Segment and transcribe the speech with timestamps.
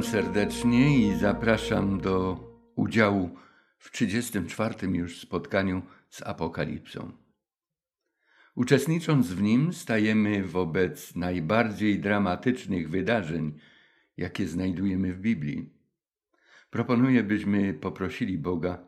[0.00, 2.40] Witam serdecznie i zapraszam do
[2.76, 3.30] udziału
[3.78, 4.88] w 34.
[4.88, 7.12] już spotkaniu z Apokalipsą.
[8.54, 13.58] Uczestnicząc w nim, stajemy wobec najbardziej dramatycznych wydarzeń,
[14.16, 15.72] jakie znajdujemy w Biblii.
[16.70, 18.78] Proponuję, byśmy poprosili Boga,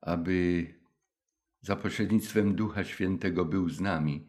[0.00, 0.66] aby
[1.60, 4.28] za pośrednictwem Ducha Świętego był z nami,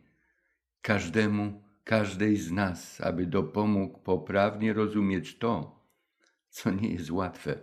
[0.82, 5.75] każdemu, każdej z nas, aby dopomógł poprawnie rozumieć to,
[6.56, 7.60] co nie jest łatwe,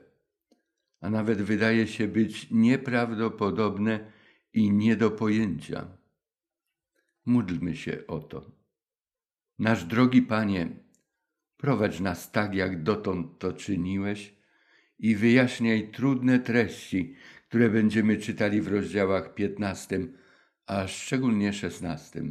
[1.01, 4.13] a nawet wydaje się być nieprawdopodobne
[4.53, 5.87] i nie do pojęcia.
[7.27, 8.51] Módlmy się o to.
[9.59, 10.69] Nasz drogi Panie,
[11.57, 14.35] prowadź nas tak, jak dotąd to czyniłeś
[14.99, 17.15] i wyjaśniaj trudne treści,
[17.49, 20.01] które będziemy czytali w rozdziałach 15,
[20.67, 22.23] a szczególnie 16.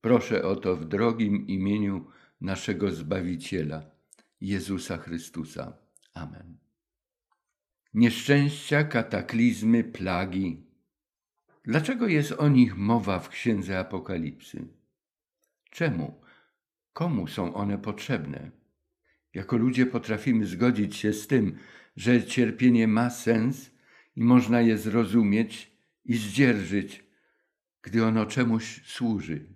[0.00, 2.06] Proszę o to w drogim imieniu
[2.40, 3.90] naszego Zbawiciela,
[4.40, 5.83] Jezusa Chrystusa.
[6.14, 6.58] Amen.
[7.94, 10.66] Nieszczęścia, kataklizmy, plagi.
[11.64, 14.66] Dlaczego jest o nich mowa w Księdze Apokalipsy?
[15.70, 16.20] Czemu?
[16.92, 18.50] Komu są one potrzebne?
[19.34, 21.58] Jako ludzie potrafimy zgodzić się z tym,
[21.96, 23.70] że cierpienie ma sens
[24.16, 27.04] i można je zrozumieć i zdzierżyć,
[27.82, 29.46] gdy ono czemuś służy.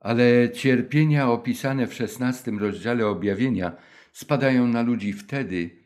[0.00, 3.76] Ale cierpienia opisane w szesnastym rozdziale objawienia
[4.12, 5.83] spadają na ludzi wtedy,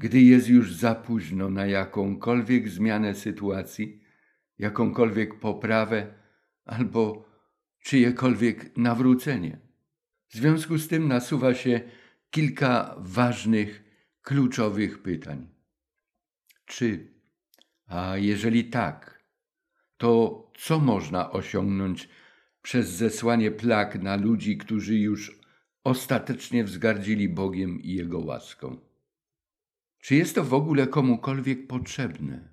[0.00, 4.02] gdy jest już za późno na jakąkolwiek zmianę sytuacji,
[4.58, 6.14] jakąkolwiek poprawę
[6.64, 7.28] albo
[7.82, 9.58] czyjekolwiek nawrócenie.
[10.28, 11.80] W związku z tym nasuwa się
[12.30, 13.84] kilka ważnych,
[14.22, 15.48] kluczowych pytań.
[16.66, 17.14] Czy,
[17.86, 19.24] a jeżeli tak,
[19.96, 22.08] to co można osiągnąć
[22.62, 25.40] przez zesłanie plag na ludzi, którzy już
[25.84, 28.89] ostatecznie wzgardzili Bogiem i Jego łaską?
[30.00, 32.48] Czy jest to w ogóle komukolwiek potrzebne?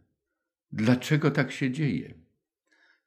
[0.71, 2.13] Dlaczego tak się dzieje?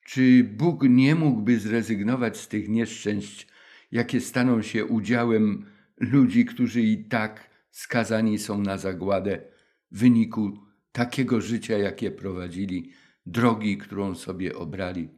[0.05, 3.49] Czy Bóg nie mógłby zrezygnować z tych nieszczęść,
[3.93, 5.67] jakie staną się udziałem
[6.01, 9.43] ludzi, którzy i tak skazani są na zagładę
[9.91, 10.59] w wyniku
[10.93, 12.93] takiego życia, jakie prowadzili,
[13.27, 15.09] drogi, którą sobie obrali?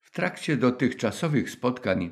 [0.00, 2.10] W trakcie dotychczasowych spotkań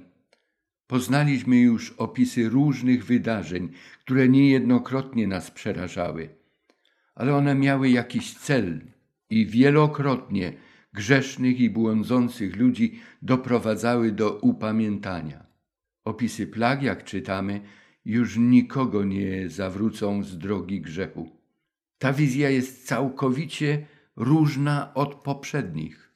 [0.86, 6.41] poznaliśmy już opisy różnych wydarzeń, które niejednokrotnie nas przerażały
[7.14, 8.80] ale one miały jakiś cel
[9.30, 10.52] i wielokrotnie
[10.92, 15.46] grzesznych i błądzących ludzi doprowadzały do upamiętania.
[16.04, 17.60] Opisy plag, jak czytamy,
[18.04, 21.30] już nikogo nie zawrócą z drogi grzechu.
[21.98, 23.86] Ta wizja jest całkowicie
[24.16, 26.12] różna od poprzednich.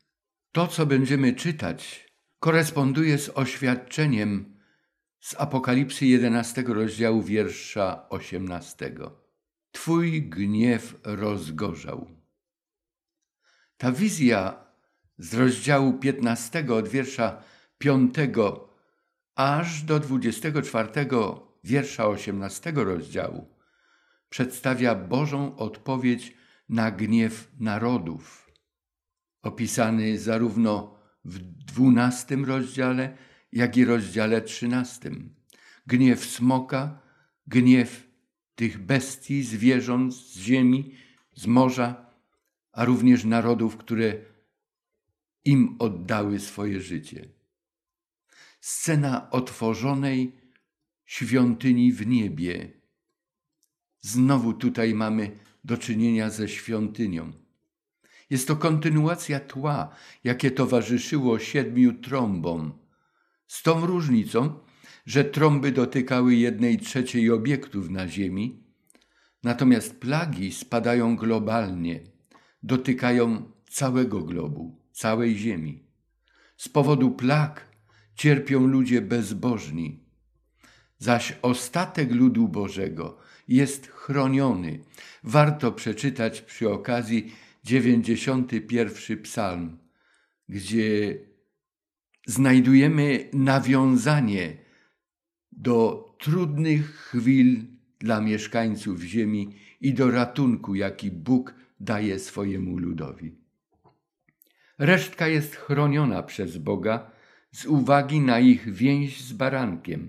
[0.53, 2.07] To, co będziemy czytać,
[2.39, 4.57] koresponduje z oświadczeniem
[5.21, 8.93] z Apokalipsy 11 rozdziału wiersza 18.
[9.77, 12.07] Twój gniew rozgorzał.
[13.77, 14.65] Ta wizja
[15.19, 17.43] z rozdziału 15 od wiersza
[17.79, 18.15] 5
[19.35, 20.89] aż do 24
[21.65, 23.57] wiersza 18 rozdziału
[24.29, 26.37] przedstawia Bożą odpowiedź
[26.69, 28.53] na gniew narodów,
[29.43, 33.17] opisany zarówno w 12 rozdziale,
[33.53, 35.11] jak i rozdziale 13.
[35.87, 36.99] Gniew smoka,
[37.47, 38.06] gniew
[38.57, 40.95] tych bestii, zwierząt z ziemi,
[41.35, 42.07] z morza,
[42.73, 44.15] a również narodów, które
[45.45, 47.29] im oddały swoje życie.
[48.61, 50.33] Scena otworzonej
[51.05, 52.73] świątyni w niebie.
[54.01, 57.33] Znowu tutaj mamy do czynienia ze świątynią.
[58.31, 59.89] Jest to kontynuacja tła,
[60.25, 62.73] jakie towarzyszyło siedmiu trąbom.
[63.47, 64.59] Z tą różnicą,
[65.07, 68.63] że trąby dotykały jednej trzeciej obiektów na Ziemi,
[69.43, 72.01] natomiast plagi spadają globalnie,
[72.63, 75.85] dotykają całego globu, całej Ziemi.
[76.57, 77.67] Z powodu plag
[78.15, 80.01] cierpią ludzie bezbożni,
[80.99, 83.19] zaś ostatek ludu Bożego
[83.49, 84.81] jest chroniony.
[85.23, 87.33] Warto przeczytać przy okazji
[87.65, 89.79] 91 psalm,
[90.49, 91.19] gdzie
[92.27, 94.66] znajdujemy nawiązanie
[95.57, 97.65] do trudnych chwil
[97.99, 103.35] dla mieszkańców ziemi i do ratunku, jaki Bóg daje swojemu ludowi.
[104.79, 107.11] Resztka jest chroniona przez Boga
[107.51, 110.09] z uwagi na ich więź z barankiem.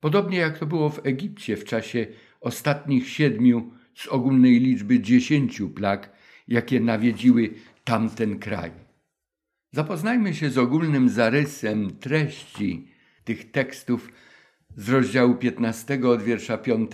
[0.00, 2.06] Podobnie jak to było w Egipcie w czasie
[2.40, 6.12] ostatnich siedmiu z ogólnej liczby dziesięciu plag,
[6.48, 7.50] jakie nawiedziły
[7.84, 8.70] tamten kraj.
[9.72, 12.88] Zapoznajmy się z ogólnym zarysem treści
[13.24, 14.12] tych tekstów
[14.76, 16.90] z rozdziału 15 od wiersza 5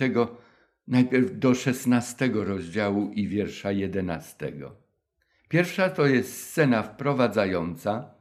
[0.87, 4.75] najpierw do szesnastego rozdziału i wiersza jedenastego.
[5.49, 8.13] Pierwsza to jest scena wprowadzająca,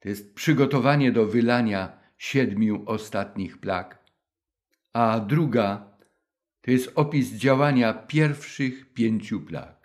[0.00, 4.04] to jest przygotowanie do wylania siedmiu ostatnich plag,
[4.92, 5.96] a druga
[6.60, 9.75] to jest opis działania pierwszych pięciu plag.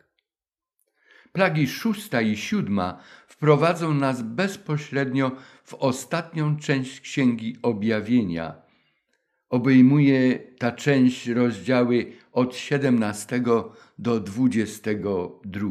[1.31, 5.31] Plagi szósta i siódma wprowadzą nas bezpośrednio
[5.63, 8.61] w ostatnią część Księgi Objawienia.
[9.49, 13.43] Obejmuje ta część rozdziały od 17
[13.99, 15.69] do 22.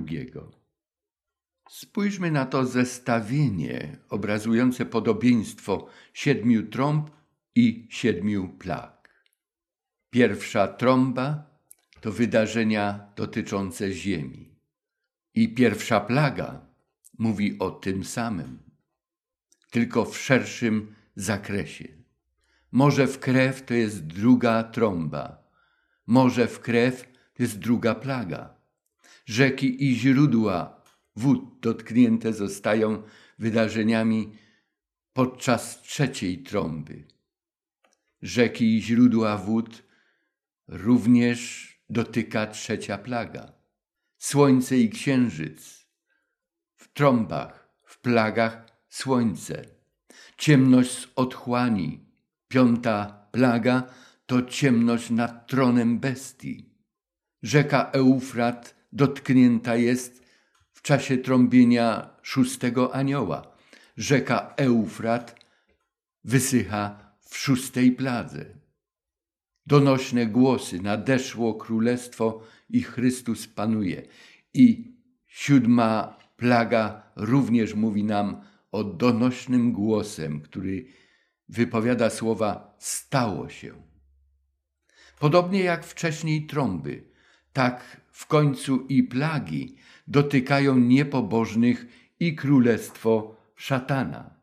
[1.70, 7.10] Spójrzmy na to zestawienie obrazujące podobieństwo siedmiu trąb
[7.54, 9.24] i siedmiu plag.
[10.10, 11.50] Pierwsza trąba
[12.00, 14.49] to wydarzenia dotyczące ziemi.
[15.34, 16.66] I pierwsza plaga
[17.18, 18.58] mówi o tym samym,
[19.70, 21.88] tylko w szerszym zakresie.
[22.72, 25.42] Morze w krew to jest druga trąba.
[26.06, 28.54] Morze w krew to jest druga plaga.
[29.26, 30.82] Rzeki i źródła
[31.16, 33.02] wód dotknięte zostają
[33.38, 34.32] wydarzeniami
[35.12, 37.04] podczas trzeciej trąby.
[38.22, 39.82] Rzeki i źródła wód
[40.68, 43.59] również dotyka trzecia plaga.
[44.20, 45.86] Słońce i księżyc
[46.76, 49.64] w trąbach, w plagach słońce.
[50.36, 52.06] Ciemność z otchłani.
[52.48, 53.82] Piąta plaga
[54.26, 56.74] to ciemność nad tronem bestii.
[57.42, 60.22] Rzeka Eufrat dotknięta jest
[60.72, 63.56] w czasie trąbienia szóstego anioła.
[63.96, 65.40] Rzeka Eufrat
[66.24, 68.59] wysycha w szóstej pladze.
[69.66, 74.02] Donośne głosy, nadeszło królestwo i Chrystus panuje.
[74.54, 74.94] I
[75.26, 78.40] siódma plaga również mówi nam
[78.72, 80.86] o donośnym głosem, który
[81.48, 83.74] wypowiada słowa stało się.
[85.18, 87.04] Podobnie jak wcześniej trąby,
[87.52, 89.76] tak w końcu i plagi
[90.06, 91.86] dotykają niepobożnych
[92.20, 94.39] i królestwo szatana.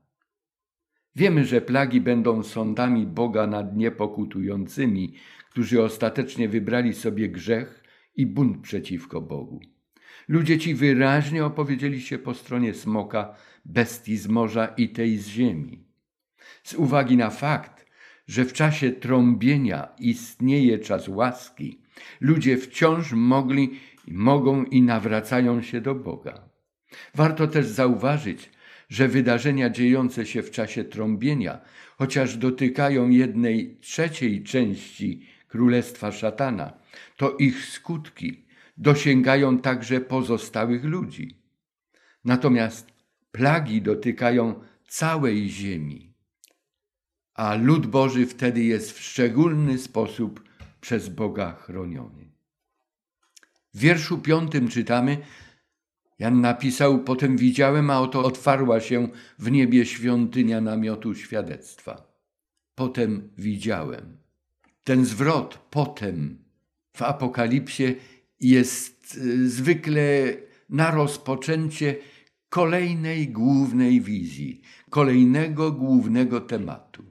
[1.18, 5.14] Wiemy, że plagi będą sądami Boga nad niepokutującymi,
[5.50, 7.84] którzy ostatecznie wybrali sobie grzech
[8.16, 9.60] i bunt przeciwko Bogu.
[10.28, 13.36] Ludzie ci wyraźnie opowiedzieli się po stronie smoka,
[13.66, 15.84] bestii z morza i tej z ziemi.
[16.64, 17.86] Z uwagi na fakt,
[18.28, 21.81] że w czasie trąbienia istnieje czas łaski,
[22.22, 26.50] ludzie wciąż mogli mogą i nawracają się do Boga.
[27.16, 28.56] Warto też zauważyć,
[28.89, 31.62] że wydarzenia dziejące się w czasie trąbienia,
[31.98, 36.74] chociaż dotykają jednej trzeciej części królestwa szatana,
[37.18, 38.45] to ich skutki
[38.78, 41.42] dosięgają także pozostałych ludzi.
[42.25, 42.92] Natomiast
[43.31, 46.13] plagi dotykają całej ziemi,
[47.33, 50.44] a lud Boży wtedy jest w szczególny sposób
[50.81, 52.31] przez Boga chroniony.
[53.74, 55.18] W wierszu piątym czytamy,
[56.19, 59.09] Jan napisał, potem widziałem, a oto otwarła się
[59.40, 62.07] w niebie świątynia namiotu świadectwa.
[62.76, 64.18] Potem widziałem.
[64.83, 66.38] Ten zwrot potem
[66.97, 67.95] w Apokalipsie
[68.40, 70.33] jest y, zwykle
[70.69, 71.95] na rozpoczęcie
[72.50, 77.04] kolejnej głównej wizji, kolejnego głównego tematu.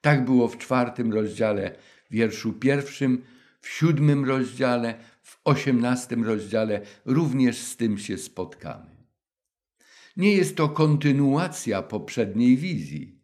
[0.00, 1.76] Tak było w czwartym rozdziale,
[2.10, 3.22] wierszu pierwszym,
[3.60, 4.94] w siódmym rozdziale,
[5.34, 8.90] w osiemnastym rozdziale również z tym się spotkamy.
[10.16, 13.18] Nie jest to kontynuacja poprzedniej wizji,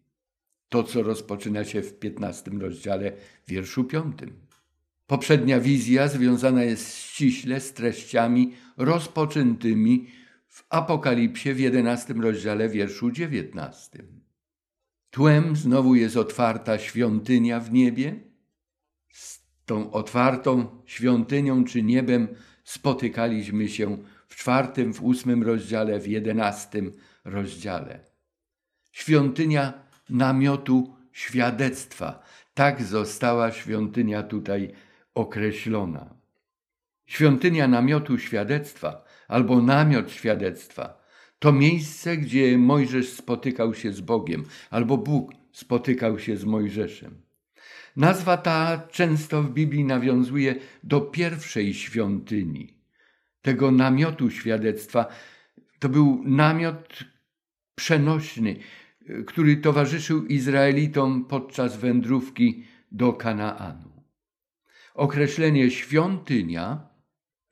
[0.68, 3.12] to co rozpoczyna się w piętnastym rozdziale,
[3.48, 4.32] wierszu piątym.
[5.06, 10.06] Poprzednia wizja związana jest ściśle z treściami rozpoczętymi
[10.48, 14.20] w Apokalipsie w jedenastym rozdziale, wierszu dziewiętnastym.
[15.10, 18.29] Tłem znowu jest otwarta świątynia w niebie,
[19.70, 22.28] tą otwartą świątynią czy niebem
[22.64, 23.98] spotykaliśmy się
[24.28, 26.92] w czwartym, w ósmym rozdziale, w jedenastym
[27.24, 28.00] rozdziale.
[28.92, 29.72] Świątynia
[30.08, 32.22] namiotu świadectwa.
[32.54, 34.72] Tak została świątynia tutaj
[35.14, 36.14] określona.
[37.06, 41.00] Świątynia namiotu świadectwa albo namiot świadectwa
[41.38, 47.29] to miejsce, gdzie Mojżesz spotykał się z Bogiem, albo Bóg spotykał się z Mojżeszem.
[47.96, 50.54] Nazwa ta często w Biblii nawiązuje
[50.84, 52.74] do pierwszej świątyni,
[53.42, 55.06] tego namiotu świadectwa.
[55.78, 57.04] To był namiot
[57.74, 58.56] przenośny,
[59.26, 63.90] który towarzyszył Izraelitom podczas wędrówki do Kanaanu.
[64.94, 66.90] Określenie świątynia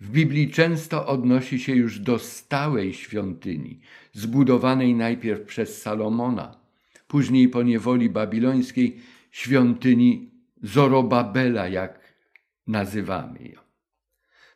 [0.01, 3.81] w Biblii często odnosi się już do stałej świątyni,
[4.13, 6.61] zbudowanej najpierw przez Salomona,
[7.09, 10.28] później po niewoli babilońskiej świątyni
[10.63, 12.15] Zorobabela, jak
[12.67, 13.61] nazywamy ją.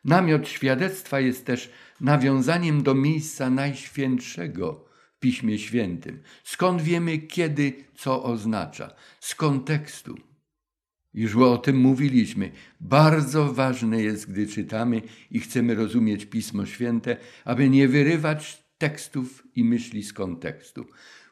[0.03, 6.21] Namiot świadectwa jest też nawiązaniem do miejsca najświętszego w Piśmie Świętym.
[6.43, 8.95] Skąd wiemy, kiedy co oznacza?
[9.19, 10.17] Z kontekstu.
[11.13, 12.51] Już o tym mówiliśmy.
[12.79, 19.63] Bardzo ważne jest, gdy czytamy i chcemy rozumieć Pismo Święte, aby nie wyrywać tekstów i
[19.63, 20.85] myśli z kontekstu.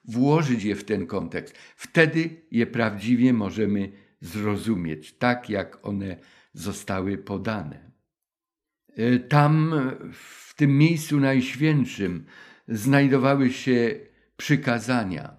[0.06, 1.56] Włożyć je w ten kontekst.
[1.76, 6.18] Wtedy je prawdziwie możemy zrozumieć, tak jak one
[6.54, 7.92] zostały podane.
[8.98, 9.74] E, tam,
[10.14, 12.26] w tym miejscu najświętszym,
[12.68, 14.00] znajdowały się
[14.38, 15.36] przykazania,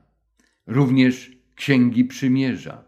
[0.67, 2.85] również księgi przymierza.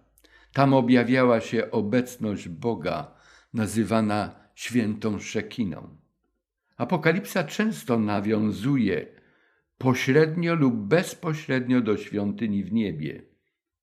[0.52, 3.14] Tam objawiała się obecność Boga,
[3.54, 5.96] nazywana świętą Szekiną.
[6.76, 9.06] Apokalipsa często nawiązuje
[9.78, 13.22] pośrednio lub bezpośrednio do świątyni w niebie.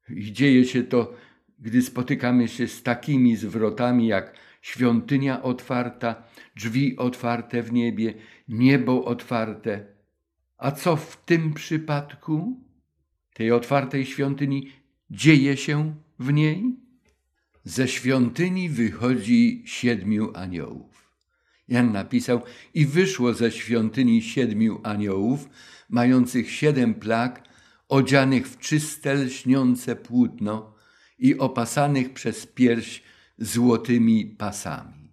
[0.09, 1.13] I dzieje się to,
[1.61, 6.23] gdy spotykamy się z takimi zwrotami jak świątynia otwarta,
[6.55, 8.13] drzwi otwarte w niebie,
[8.47, 9.85] niebo otwarte.
[10.57, 12.59] A co w tym przypadku,
[13.33, 14.71] tej otwartej świątyni,
[15.09, 16.75] dzieje się w niej?
[17.63, 21.11] Ze świątyni wychodzi siedmiu aniołów.
[21.67, 22.41] Jan napisał,
[22.73, 25.49] i wyszło ze świątyni siedmiu aniołów,
[25.89, 27.47] mających siedem plag,
[27.89, 30.80] odzianych w czyste, lśniące płótno
[31.21, 33.03] i opasanych przez pierś
[33.37, 35.11] złotymi pasami.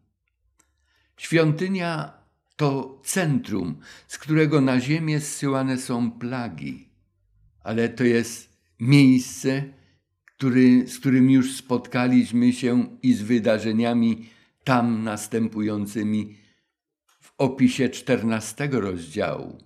[1.17, 2.12] Świątynia
[2.57, 3.77] to centrum,
[4.09, 6.88] z którego na ziemię zsyłane są plagi,
[7.61, 9.65] ale to jest miejsce,
[10.25, 14.29] który, z którym już spotkaliśmy się i z wydarzeniami
[14.65, 16.37] tam następującymi
[17.07, 19.59] w opisie czternastego rozdziału,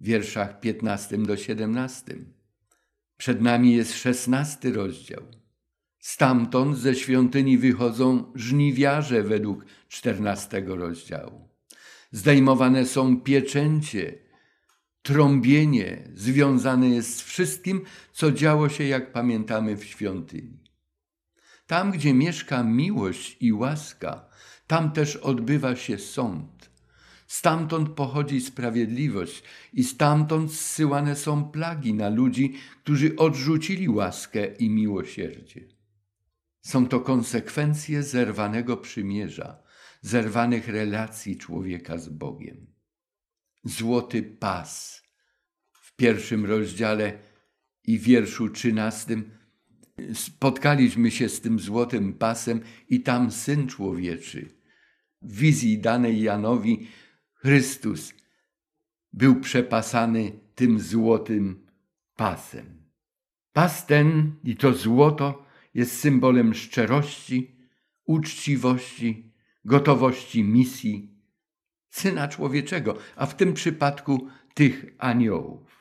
[0.00, 2.16] wierszach 15 do 17.
[3.16, 5.37] Przed nami jest szesnasty rozdział.
[6.08, 11.48] Stamtąd ze świątyni wychodzą żniwiarze według czternastego rozdziału.
[12.12, 14.18] Zdejmowane są pieczęcie,
[15.02, 20.58] trąbienie związane jest z wszystkim, co działo się, jak pamiętamy, w świątyni.
[21.66, 24.28] Tam, gdzie mieszka miłość i łaska,
[24.66, 26.70] tam też odbywa się sąd.
[27.26, 35.77] Stamtąd pochodzi sprawiedliwość i stamtąd zsyłane są plagi na ludzi, którzy odrzucili łaskę i miłosierdzie.
[36.68, 39.62] Są to konsekwencje zerwanego przymierza,
[40.00, 42.66] zerwanych relacji człowieka z Bogiem.
[43.64, 45.02] Złoty pas
[45.72, 47.18] w pierwszym rozdziale
[47.84, 49.30] i wierszu trzynastym
[50.14, 54.48] spotkaliśmy się z tym złotym pasem i tam Syn Człowieczy
[55.22, 56.88] w wizji danej Janowi
[57.34, 58.14] Chrystus
[59.12, 61.66] był przepasany tym złotym
[62.16, 62.90] pasem.
[63.52, 67.56] Pas ten i to złoto jest symbolem szczerości,
[68.04, 69.32] uczciwości,
[69.64, 71.18] gotowości misji
[71.90, 75.78] Syna Człowieczego, a w tym przypadku tych aniołów.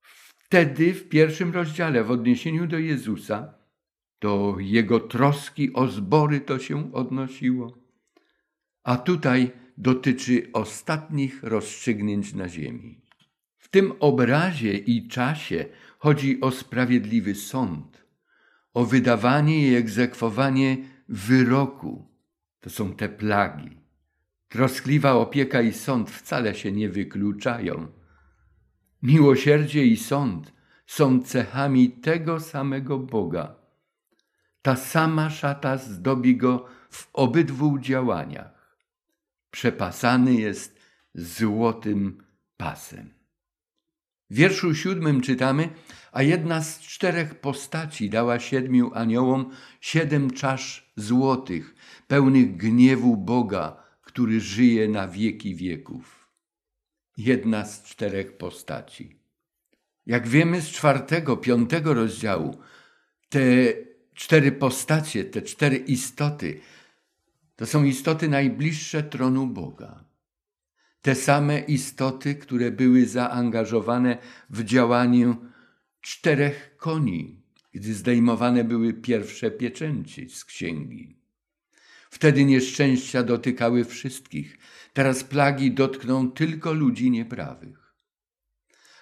[0.00, 3.54] Wtedy w pierwszym rozdziale w odniesieniu do Jezusa,
[4.20, 7.78] do Jego troski o zbory to się odnosiło,
[8.82, 13.00] a tutaj dotyczy ostatnich rozstrzygnięć na ziemi.
[13.56, 15.64] W tym obrazie i czasie
[15.98, 18.04] chodzi o sprawiedliwy sąd,
[18.78, 20.76] o wydawanie i egzekwowanie
[21.08, 22.08] wyroku.
[22.60, 23.80] To są te plagi.
[24.48, 27.86] Troskliwa opieka i sąd wcale się nie wykluczają.
[29.02, 30.52] Miłosierdzie i sąd
[30.86, 33.54] są cechami tego samego Boga.
[34.62, 38.78] Ta sama szata zdobi go w obydwu działaniach.
[39.50, 40.80] Przepasany jest
[41.14, 42.22] złotym
[42.56, 43.17] pasem.
[44.30, 45.68] W wierszu siódmym czytamy,
[46.12, 51.74] a jedna z czterech postaci dała siedmiu aniołom siedem czasz złotych,
[52.06, 56.28] pełnych gniewu Boga, który żyje na wieki wieków.
[57.16, 59.16] Jedna z czterech postaci.
[60.06, 62.58] Jak wiemy z czwartego, piątego rozdziału,
[63.28, 63.40] te
[64.14, 66.60] cztery postacie, te cztery istoty,
[67.56, 70.08] to są istoty najbliższe tronu Boga
[71.08, 74.18] te same istoty, które były zaangażowane
[74.50, 75.36] w działaniu
[76.00, 81.16] czterech koni, gdy zdejmowane były pierwsze pieczęci z księgi.
[82.10, 84.58] Wtedy nieszczęścia dotykały wszystkich.
[84.92, 87.94] Teraz plagi dotkną tylko ludzi nieprawych.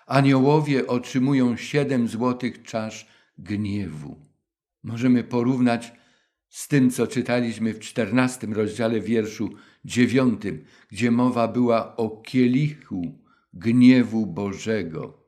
[0.06, 3.06] Aniołowie otrzymują siedem złotych czasz
[3.38, 4.20] gniewu.
[4.82, 5.92] Możemy porównać
[6.48, 9.50] z tym, co czytaliśmy w czternastym rozdziale wierszu
[9.87, 13.19] dziewiątym, gdzie mowa była o kielichu
[13.55, 15.26] gniewu Bożego.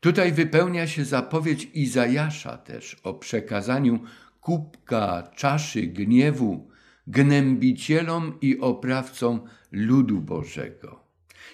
[0.00, 4.00] Tutaj wypełnia się zapowiedź Izajasza też o przekazaniu
[4.40, 6.68] kubka czaszy gniewu
[7.06, 9.40] gnębicielom i oprawcom
[9.72, 11.04] ludu Bożego.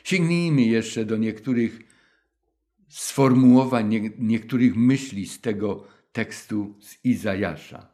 [0.04, 1.80] Sięgnijmy jeszcze do niektórych
[2.88, 7.88] sformułowań, nie, niektórych myśli z tego tekstu z Izajasza.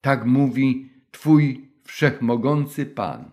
[0.00, 3.30] Tak mówi Twój wszechmogący Pan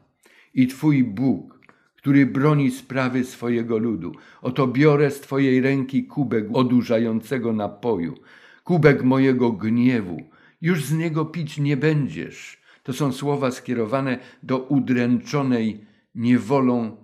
[0.53, 1.59] i Twój Bóg,
[1.95, 4.11] który broni sprawy swojego ludu.
[4.41, 8.15] Oto biorę z Twojej ręki kubek odurzającego napoju,
[8.63, 10.21] kubek mojego gniewu.
[10.61, 12.61] Już z niego pić nie będziesz.
[12.83, 16.97] To są słowa skierowane do udręczonej niewolą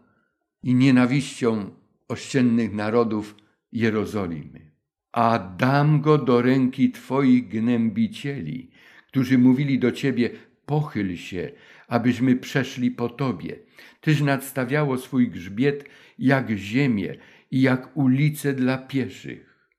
[0.63, 1.69] i nienawiścią
[2.07, 3.35] ościennych narodów
[3.71, 4.71] Jerozolimy.
[5.11, 8.71] A dam go do ręki Twoich gnębicieli,
[9.07, 10.29] którzy mówili do Ciebie,
[10.65, 11.51] pochyl się,
[11.87, 13.59] abyśmy przeszli po Tobie.
[14.01, 17.15] Tyś nadstawiało swój grzbiet jak ziemię
[17.51, 19.69] i jak ulice dla pieszych.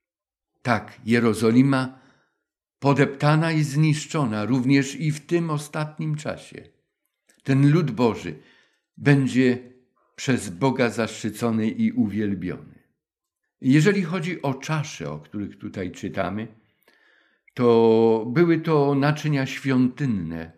[0.63, 1.99] Tak, Jerozolima
[2.79, 6.63] podeptana i zniszczona również i w tym ostatnim czasie.
[7.43, 8.39] Ten lud Boży
[8.97, 9.59] będzie
[10.17, 12.79] przez Boga zaszczycony i uwielbiony.
[13.61, 16.49] Jeżeli chodzi o czasze, o których tutaj czytamy,
[17.55, 20.53] to były to naczynia świątynne,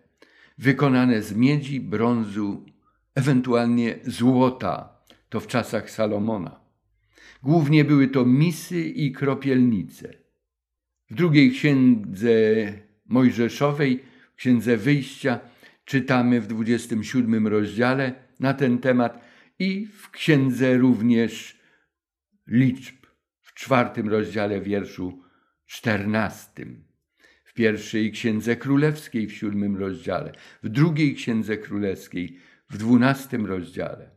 [0.59, 2.67] wykonane z miedzi, brązu,
[3.15, 6.61] ewentualnie złota, to w czasach Salomona.
[7.43, 10.15] Głównie były to misy i kropielnice.
[11.11, 12.29] W drugiej księdze
[13.07, 14.03] Mojżeszowej,
[14.37, 15.41] księdze Wyjścia,
[15.85, 19.25] czytamy w 27 rozdziale na ten temat
[19.59, 21.59] i w księdze również
[22.47, 23.07] liczb
[23.41, 25.23] w czwartym rozdziale wierszu
[25.67, 26.88] czternastym
[27.59, 32.39] pierwszej Księdze Królewskiej w siódmym rozdziale, w drugiej Księdze Królewskiej
[32.71, 34.11] w dwunastym rozdziale.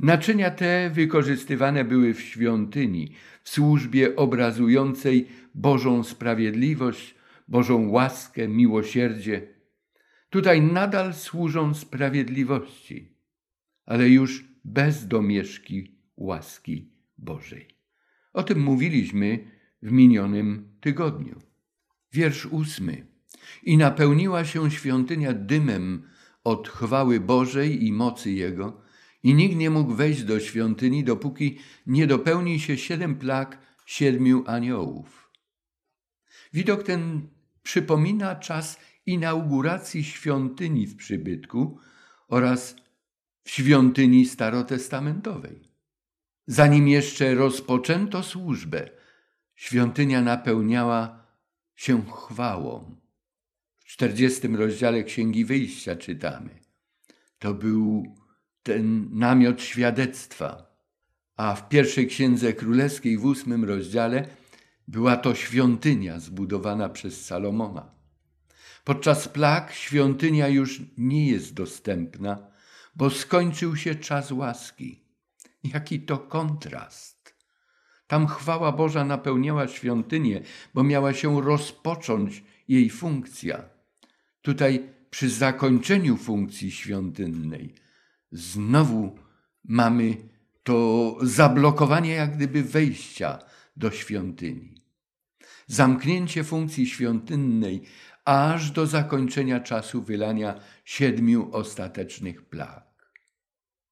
[0.00, 7.14] Naczynia te wykorzystywane były w świątyni, w służbie obrazującej Bożą sprawiedliwość,
[7.48, 9.48] Bożą łaskę, miłosierdzie.
[10.30, 13.16] Tutaj nadal służą sprawiedliwości,
[13.86, 17.68] ale już bez domieszki łaski Bożej.
[18.32, 19.50] O tym mówiliśmy
[19.82, 21.45] w minionym tygodniu.
[22.12, 23.06] Wiersz ósmy.
[23.62, 26.08] I napełniła się świątynia dymem
[26.44, 28.82] od chwały Bożej i mocy Jego,
[29.22, 35.30] i nikt nie mógł wejść do świątyni, dopóki nie dopełni się siedem plag siedmiu aniołów.
[36.52, 37.28] Widok ten
[37.62, 41.78] przypomina czas inauguracji świątyni w przybytku
[42.28, 42.76] oraz
[43.44, 45.72] w świątyni starotestamentowej.
[46.46, 48.90] Zanim jeszcze rozpoczęto służbę,
[49.54, 51.25] świątynia napełniała
[51.76, 52.96] się chwałą.
[53.76, 56.60] W czterdziestym rozdziale Księgi Wyjścia czytamy.
[57.38, 58.14] To był
[58.62, 60.76] ten namiot świadectwa.
[61.36, 64.28] A w pierwszej Księdze Królewskiej w ósmym rozdziale
[64.88, 67.94] była to świątynia zbudowana przez Salomona.
[68.84, 72.50] Podczas plag świątynia już nie jest dostępna,
[72.94, 75.04] bo skończył się czas łaski.
[75.64, 77.15] Jaki to kontrast!
[78.06, 80.40] Tam chwała Boża napełniała świątynię,
[80.74, 83.64] bo miała się rozpocząć jej funkcja.
[84.42, 87.74] Tutaj przy zakończeniu funkcji świątynnej
[88.32, 89.18] znowu
[89.64, 90.16] mamy
[90.62, 93.38] to zablokowanie jak gdyby wejścia
[93.76, 94.74] do świątyni.
[95.66, 97.82] Zamknięcie funkcji świątynnej
[98.24, 102.86] aż do zakończenia czasu wylania siedmiu ostatecznych plag.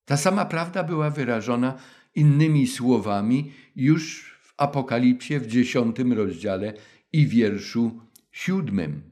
[0.05, 1.75] Ta sama prawda była wyrażona
[2.15, 6.75] innymi słowami już w Apokalipsie w dziesiątym rozdziale
[7.13, 8.01] i wierszu
[8.33, 9.03] siódmym.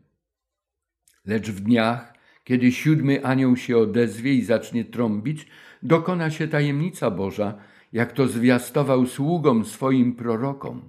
[1.25, 5.47] Lecz w dniach, kiedy siódmy anioł się odezwie i zacznie trąbić,
[5.83, 7.55] dokona się tajemnica Boża,
[7.93, 10.83] jak to zwiastował sługom swoim prorokom.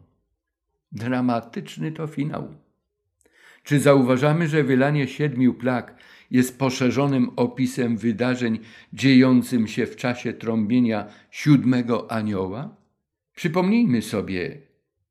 [0.91, 2.53] Dramatyczny to finał.
[3.63, 5.95] Czy zauważamy, że wylanie siedmiu plag
[6.33, 8.59] jest poszerzonym opisem wydarzeń
[8.93, 12.75] dziejącym się w czasie trąbienia siódmego anioła?
[13.35, 14.57] Przypomnijmy sobie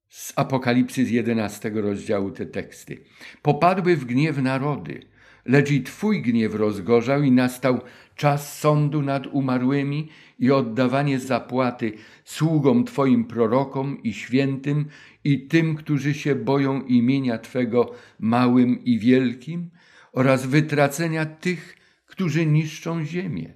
[0.08, 3.04] z Apokalipsy z 11 rozdziału te teksty.
[3.42, 5.00] Popadły w gniew narody,
[5.44, 7.80] lecz i Twój gniew rozgorzał i nastał
[8.16, 10.08] czas sądu nad umarłymi
[10.38, 11.92] i oddawanie zapłaty
[12.24, 14.84] sługom Twoim prorokom i świętym
[15.24, 19.70] i tym, którzy się boją imienia Twego małym i wielkim
[20.12, 23.54] oraz wytracenia tych, którzy niszczą ziemię.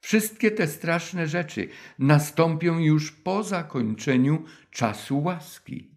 [0.00, 5.90] Wszystkie te straszne rzeczy nastąpią już po zakończeniu czasu łaski.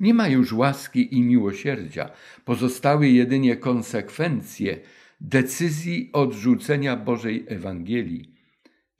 [0.00, 2.10] Nie ma już łaski i miłosierdzia,
[2.44, 4.80] pozostały jedynie konsekwencje
[5.20, 8.34] decyzji odrzucenia Bożej Ewangelii,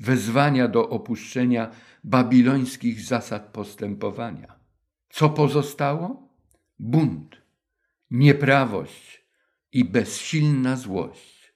[0.00, 1.70] wezwania do opuszczenia
[2.05, 4.55] babilońskich zasad postępowania.
[5.11, 6.29] Co pozostało?
[6.79, 7.42] Bunt,
[8.11, 9.19] nieprawość,
[9.72, 11.52] i bezsilna złość.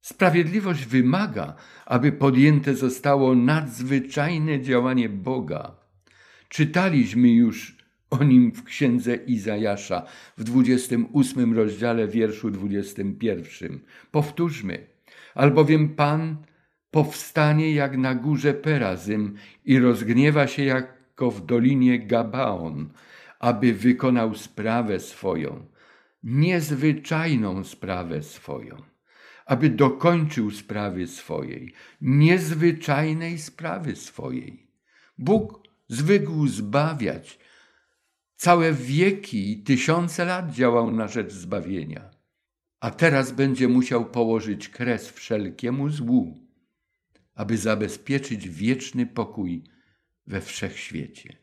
[0.00, 1.54] Sprawiedliwość wymaga,
[1.86, 5.76] aby podjęte zostało nadzwyczajne działanie Boga.
[6.48, 7.76] Czytaliśmy już
[8.10, 13.80] o nim w księdze Izajasza w 28 rozdziale wierszu 21.
[14.10, 14.86] Powtórzmy,
[15.34, 16.36] albowiem Pan
[16.90, 22.90] powstanie jak na górze Perazym i rozgniewa się jako w dolinie Gabaon,
[23.38, 25.66] aby wykonał sprawę swoją,
[26.22, 28.82] niezwyczajną sprawę swoją,
[29.46, 34.66] aby dokończył sprawy swojej, niezwyczajnej sprawy swojej.
[35.18, 37.38] Bóg zwykł zbawiać,
[38.36, 42.10] całe wieki i tysiące lat działał na rzecz zbawienia,
[42.80, 46.46] a teraz będzie musiał położyć kres wszelkiemu złu,
[47.34, 49.64] aby zabezpieczyć wieczny pokój
[50.26, 51.36] we wszechświecie.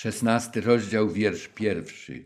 [0.00, 2.24] Szesnasty rozdział, wiersz pierwszy.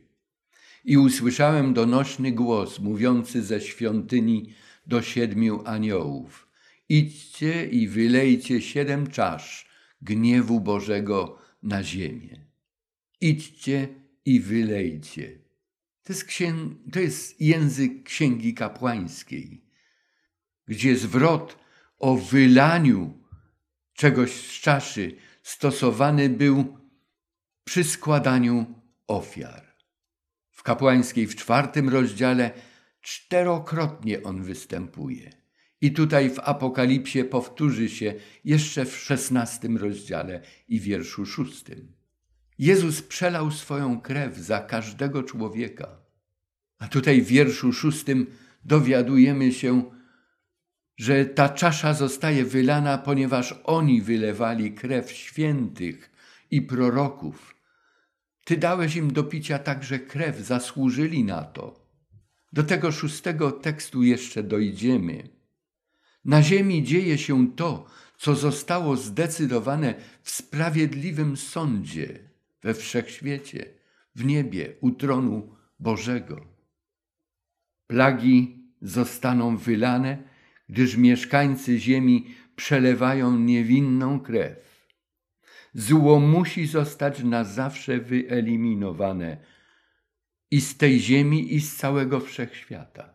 [0.85, 4.55] I usłyszałem donośny głos mówiący ze świątyni
[4.87, 6.49] do siedmiu aniołów.
[6.89, 9.69] Idźcie i wylejcie siedem czasz
[10.03, 12.47] gniewu Bożego na ziemię.
[13.21, 13.89] Idźcie
[14.25, 15.39] i wylejcie.
[16.03, 19.65] To jest, księg, to jest język księgi kapłańskiej,
[20.69, 21.59] gdzie zwrot
[21.99, 23.19] o wylaniu
[23.95, 26.84] czegoś z czaszy stosowany był
[27.65, 28.67] przy składaniu
[29.07, 29.75] ofiar.
[30.51, 32.51] W kapłańskiej w czwartym rozdziale
[33.01, 35.31] czterokrotnie on występuje.
[35.81, 41.93] I tutaj w Apokalipsie powtórzy się jeszcze w szesnastym rozdziale i wierszu szóstym.
[42.59, 45.89] Jezus przelał swoją krew za każdego człowieka.
[46.79, 48.27] A tutaj w wierszu szóstym
[48.65, 49.85] dowiadujemy się,
[50.97, 56.11] że ta czasza zostaje wylana, ponieważ oni wylewali krew świętych
[56.51, 57.54] i proroków.
[58.45, 61.85] Ty dałeś im do picia także krew, zasłużyli na to.
[62.53, 65.29] Do tego szóstego tekstu jeszcze dojdziemy.
[66.25, 67.87] Na ziemi dzieje się to,
[68.19, 72.19] co zostało zdecydowane w sprawiedliwym sądzie
[72.63, 73.67] we wszechświecie,
[74.15, 76.47] w niebie, u tronu Bożego.
[77.87, 80.19] Plagi zostaną wylane,
[80.69, 82.27] gdyż mieszkańcy ziemi
[82.57, 84.74] przelewają niewinną krew.
[85.75, 89.37] Zło musi zostać na zawsze wyeliminowane
[90.51, 93.15] i z tej ziemi, i z całego wszechświata.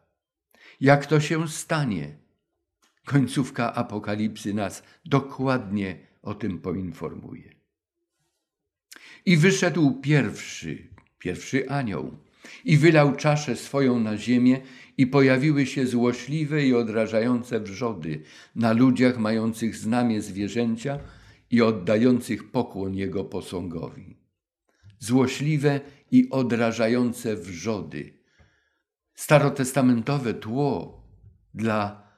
[0.79, 2.17] Jak to się stanie?
[3.05, 7.55] Końcówka Apokalipsy nas dokładnie o tym poinformuje.
[9.25, 10.87] I wyszedł pierwszy,
[11.19, 12.17] pierwszy anioł,
[12.65, 14.61] i wylał czaszę swoją na ziemię,
[14.97, 18.21] i pojawiły się złośliwe i odrażające wrzody
[18.55, 20.99] na ludziach mających znamie zwierzęcia
[21.51, 24.17] i oddających pokłon jego posągowi.
[24.99, 25.81] Złośliwe
[26.11, 28.13] i odrażające wrzody.
[29.13, 31.03] Starotestamentowe tło
[31.53, 32.09] dla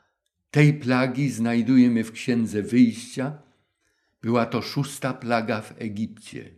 [0.52, 3.41] tej plagi znajdujemy w Księdze Wyjścia.
[4.22, 6.52] Była to szósta plaga w Egipcie.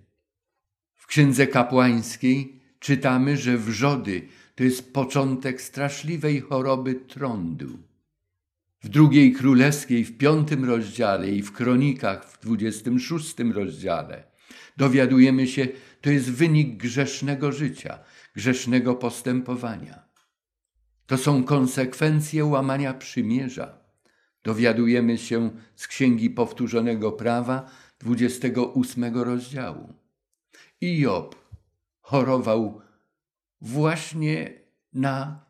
[0.95, 7.79] W Księdze Kapłańskiej czytamy, że wrzody to jest początek straszliwej choroby trądu.
[8.83, 14.33] W drugiej królewskiej, w piątym rozdziale i w kronikach w dwudziestym szóstym rozdziale
[14.77, 15.67] dowiadujemy się,
[16.01, 17.99] to jest wynik grzesznego życia,
[18.35, 20.03] grzesznego postępowania.
[21.05, 23.77] To są konsekwencje łamania przymierza.
[24.43, 29.93] Dowiadujemy się z Księgi Powtórzonego Prawa 28 rozdziału.
[30.81, 31.35] I Job
[32.01, 32.81] chorował
[33.61, 34.53] właśnie
[34.93, 35.45] na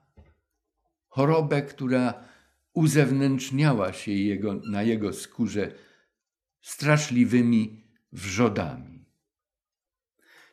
[1.07, 2.32] chorobę, która
[2.73, 5.71] uzewnętrzniała się jego, na jego skórze
[6.61, 9.05] straszliwymi wrzodami.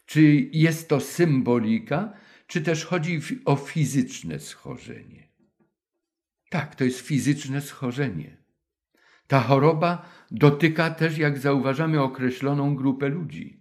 [0.06, 2.12] Czy jest to symbolika,
[2.46, 5.28] czy też chodzi o fizyczne schorzenie?
[6.50, 8.36] Tak, to jest fizyczne schorzenie.
[9.26, 13.60] Ta choroba dotyka też, jak zauważamy, określoną grupę ludzi.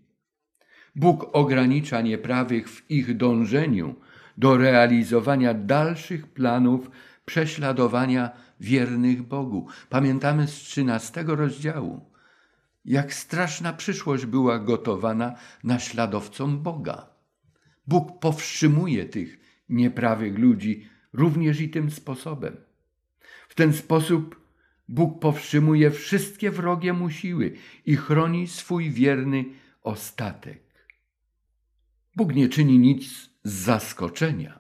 [0.96, 3.96] Bóg ogranicza nieprawych w ich dążeniu
[4.38, 6.92] do realizowania dalszych planów
[7.26, 9.68] prześladowania wiernych Bogu.
[9.90, 12.10] Pamiętamy z 13 rozdziału,
[12.86, 17.10] jak straszna przyszłość była gotowana naśladowcom Boga.
[17.88, 22.58] Bóg powstrzymuje tych nieprawych ludzi również i tym sposobem.
[23.50, 24.40] W ten sposób
[24.88, 27.54] Bóg powstrzymuje wszystkie wrogie mu siły
[27.86, 29.46] i chroni swój wierny
[29.84, 30.64] ostatek.
[32.16, 34.59] Bóg nie czyni nic z zaskoczenia.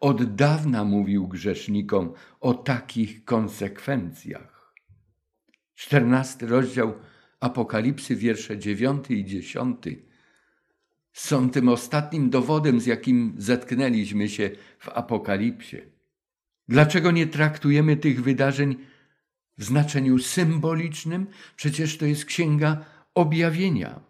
[0.00, 4.74] Od dawna mówił grzesznikom o takich konsekwencjach.
[5.74, 6.94] Czternasty rozdział
[7.40, 9.76] Apokalipsy, wiersze 9 i 10,
[11.12, 15.76] są tym ostatnim dowodem, z jakim zetknęliśmy się w Apokalipsie.
[16.68, 18.76] Dlaczego nie traktujemy tych wydarzeń
[19.58, 21.26] w znaczeniu symbolicznym?
[21.56, 22.84] Przecież to jest księga
[23.14, 24.09] objawienia.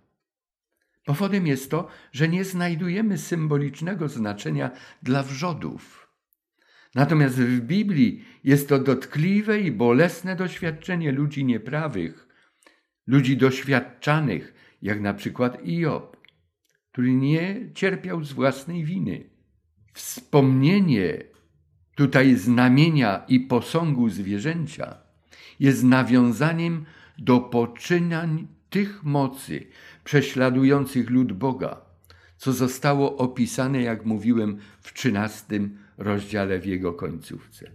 [1.11, 4.71] Powodem jest to, że nie znajdujemy symbolicznego znaczenia
[5.03, 6.09] dla wrzodów.
[6.95, 12.29] Natomiast w Biblii jest to dotkliwe i bolesne doświadczenie ludzi nieprawych,
[13.07, 16.17] ludzi doświadczanych, jak na przykład Iob,
[16.93, 19.31] który nie cierpiał z własnej winy.
[19.93, 21.23] Wspomnienie
[21.95, 24.99] tutaj znamienia i posągu zwierzęcia
[25.61, 26.85] jest nawiązaniem
[27.19, 29.67] do poczynań tych mocy
[30.11, 31.81] prześladujących lud Boga,
[32.37, 37.71] co zostało opisane, jak mówiłem, w trzynastym rozdziale w jego końcówce.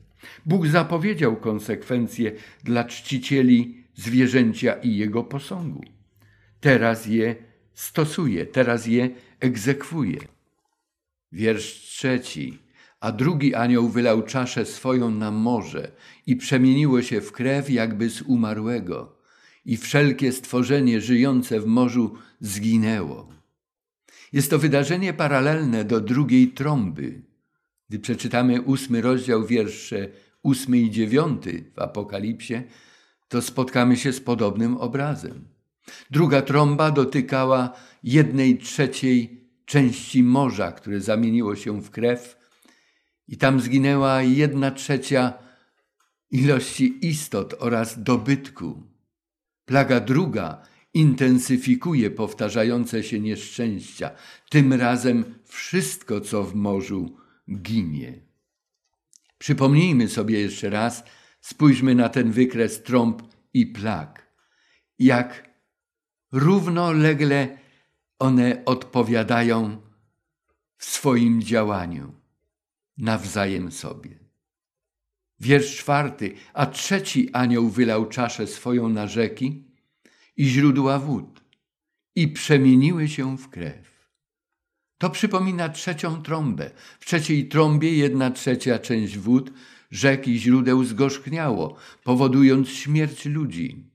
[0.45, 2.31] Bóg zapowiedział konsekwencje
[2.63, 5.83] dla czcicieli zwierzęcia i jego posągu.
[6.59, 7.35] Teraz je
[7.73, 10.19] stosuje, teraz je egzekwuje.
[11.31, 12.59] Wiersz trzeci.
[12.99, 15.91] A drugi anioł wylał czaszę swoją na morze
[16.27, 19.14] i przemieniło się w krew jakby z umarłego
[19.65, 23.29] i wszelkie stworzenie żyjące w morzu zginęło.
[24.33, 27.21] Jest to wydarzenie paralelne do drugiej trąby.
[27.89, 30.09] Gdy przeczytamy ósmy rozdział, wiersze
[30.43, 32.61] ósmy i dziewiąty w Apokalipsie,
[33.27, 35.47] to spotkamy się z podobnym obrazem.
[36.11, 37.73] Druga trąba dotykała
[38.03, 42.37] jednej trzeciej części morza, które zamieniło się w krew,
[43.27, 45.33] i tam zginęła jedna trzecia
[46.31, 48.94] ilości istot oraz dobytku.
[49.65, 50.61] Plaga druga
[50.93, 54.11] intensyfikuje powtarzające się nieszczęścia.
[54.49, 57.17] Tym razem wszystko, co w morzu,
[57.61, 58.21] ginie.
[59.37, 61.03] Przypomnijmy sobie jeszcze raz,
[61.41, 63.21] spójrzmy na ten wykres trąb
[63.53, 64.31] i plag.
[64.99, 65.49] Jak
[66.31, 67.57] równolegle
[68.19, 69.81] one odpowiadają
[70.77, 72.13] w swoim działaniu
[72.97, 74.24] nawzajem sobie.
[75.39, 76.33] Wiersz czwarty.
[76.53, 79.63] A trzeci anioł wylał czaszę swoją na rzeki
[80.37, 81.43] i źródła wód
[82.15, 83.95] i przemieniły się w krew.
[84.97, 86.71] To przypomina trzecią trąbę.
[86.99, 89.51] W trzeciej trąbie jedna trzecia część wód,
[89.91, 93.89] rzek i źródeł zgorzkniało, powodując śmierć ludzi.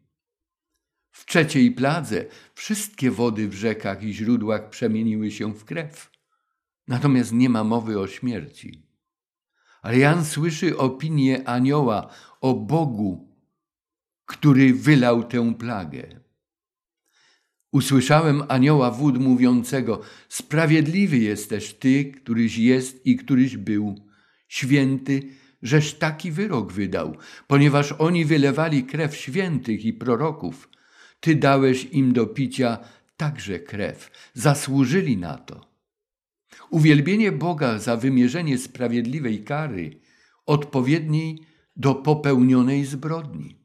[1.11, 6.11] W trzeciej pladze wszystkie wody w rzekach i źródłach przemieniły się w krew.
[6.89, 8.90] Natomiast nie ma mowy o śmierci.
[9.83, 13.29] Ale Jan słyszy opinię anioła o Bogu,
[14.27, 16.21] który wylał tę plagę.
[17.73, 23.95] Usłyszałem anioła wód mówiącego: Sprawiedliwy jesteś ty, któryś jest i któryś był,
[24.49, 25.23] święty,
[25.63, 27.17] żeś taki wyrok wydał,
[27.47, 30.69] ponieważ oni wylewali krew świętych i proroków.
[31.21, 32.79] Ty dałeś im do picia
[33.17, 35.70] także krew, zasłużyli na to.
[36.71, 40.01] Uwielbienie Boga za wymierzenie sprawiedliwej kary,
[40.47, 41.39] odpowiedniej
[41.77, 43.57] do popełnionej zbrodni.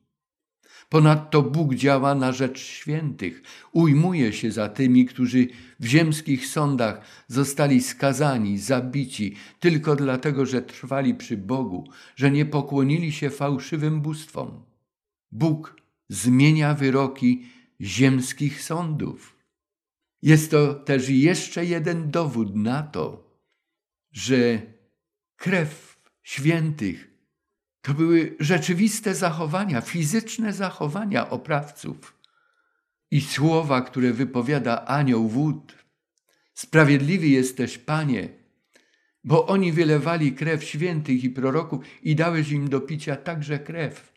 [0.90, 5.48] Ponadto Bóg działa na rzecz świętych, ujmuje się za tymi, którzy
[5.80, 13.12] w ziemskich sądach zostali skazani, zabici tylko dlatego, że trwali przy Bogu, że nie pokłonili
[13.12, 14.64] się fałszywym bóstwom.
[15.32, 17.46] Bóg zmienia wyroki
[17.82, 19.35] ziemskich sądów.
[20.26, 23.32] Jest to też jeszcze jeden dowód na to,
[24.12, 24.62] że
[25.36, 27.08] krew świętych
[27.82, 32.20] to były rzeczywiste zachowania, fizyczne zachowania oprawców
[33.12, 35.76] i słowa, które wypowiada anioł wód.
[36.54, 38.30] Sprawiedliwy jesteś, Panie,
[39.24, 44.14] bo oni wylewali krew świętych i proroków i dałeś im do picia także krew.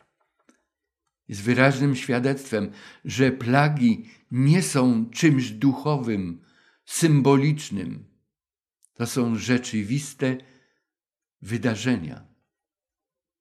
[1.27, 2.71] Jest wyraźnym świadectwem,
[3.05, 6.41] że plagi nie są czymś duchowym,
[6.85, 8.05] symbolicznym.
[8.93, 10.37] To są rzeczywiste
[11.41, 12.25] wydarzenia.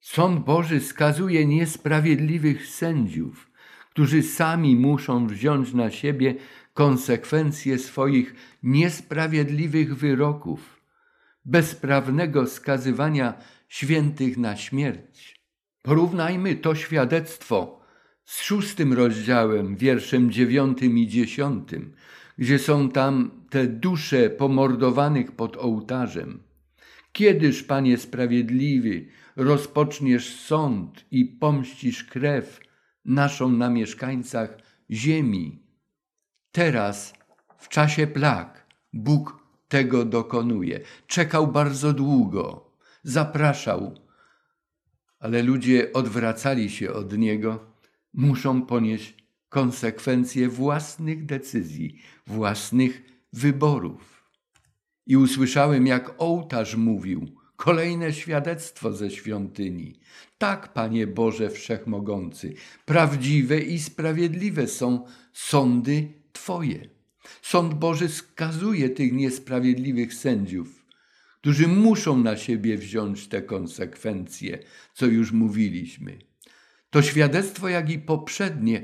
[0.01, 3.51] Sąd Boży skazuje niesprawiedliwych sędziów,
[3.91, 6.35] którzy sami muszą wziąć na siebie
[6.75, 10.83] konsekwencje swoich niesprawiedliwych wyroków,
[11.45, 13.35] bezprawnego skazywania
[13.69, 15.41] świętych na śmierć.
[15.83, 17.78] Porównajmy to świadectwo
[18.29, 21.95] z szóstym rozdziałem, wierszem dziewiątym i dziesiątym,
[22.39, 26.43] gdzie są tam te dusze pomordowanych pod ołtarzem.
[27.13, 32.61] Kiedyż, Panie Sprawiedliwy, rozpoczniesz sąd i pomścisz krew
[33.05, 34.59] naszą na mieszkańcach
[34.91, 35.63] ziemi.
[36.53, 37.15] Teraz,
[37.59, 39.39] w czasie plag, Bóg
[39.69, 40.81] tego dokonuje.
[41.07, 43.95] Czekał bardzo długo, zapraszał,
[45.21, 47.68] ale ludzie odwracali się od Niego,
[48.15, 49.15] muszą ponieść
[49.49, 54.25] konsekwencje własnych decyzji, własnych wyborów.
[55.07, 60.01] I usłyszałem, jak ołtarz mówił, kolejne świadectwo ze świątyni.
[60.39, 66.89] Tak, Panie Boże Wszechmogący, prawdziwe i sprawiedliwe są sądy Twoje.
[67.43, 70.87] Sąd Boży skazuje tych niesprawiedliwych sędziów,
[71.41, 74.59] którzy muszą na siebie wziąć te konsekwencje,
[74.95, 76.19] co już mówiliśmy.
[76.91, 78.83] To świadectwo, jak i poprzednie,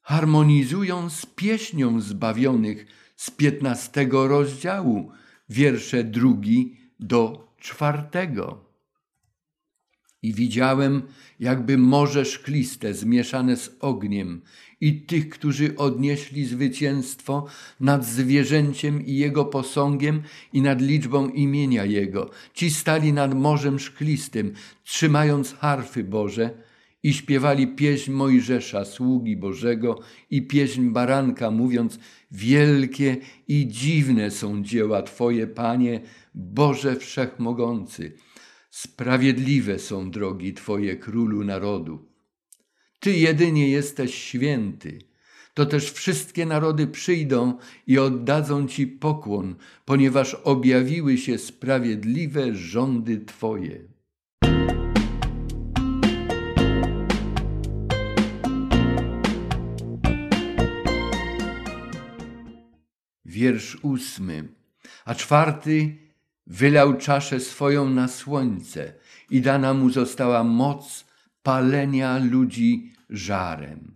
[0.00, 5.12] harmonizują z pieśnią zbawionych z piętnastego rozdziału,
[5.48, 8.72] wiersze drugi do czwartego.
[10.22, 11.02] I widziałem
[11.40, 14.42] jakby morze szkliste zmieszane z ogniem
[14.80, 17.46] i tych, którzy odnieśli zwycięstwo
[17.80, 22.30] nad zwierzęciem i jego posągiem i nad liczbą imienia jego.
[22.54, 24.52] Ci stali nad morzem szklistym,
[24.84, 26.50] trzymając harfy Boże
[27.02, 31.98] i śpiewali pieśń Mojżesza, sługi Bożego i pieśń Baranka, mówiąc
[32.30, 33.16] wielkie
[33.48, 36.00] i dziwne są dzieła Twoje, Panie,
[36.34, 38.12] Boże Wszechmogący.
[38.70, 42.06] Sprawiedliwe są drogi Twoje, Królu Narodu.
[43.00, 44.98] Ty jedynie jesteś święty.
[45.54, 53.91] To też wszystkie narody przyjdą i oddadzą Ci pokłon, ponieważ objawiły się sprawiedliwe rządy Twoje.
[63.42, 64.48] Wiersz ósmy.
[65.04, 65.96] A czwarty
[66.46, 68.94] wylał czaszę swoją na słońce
[69.30, 71.04] i dana mu została moc
[71.42, 73.94] palenia ludzi żarem.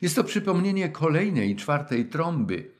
[0.00, 2.70] Jest to przypomnienie kolejnej, czwartej trąby.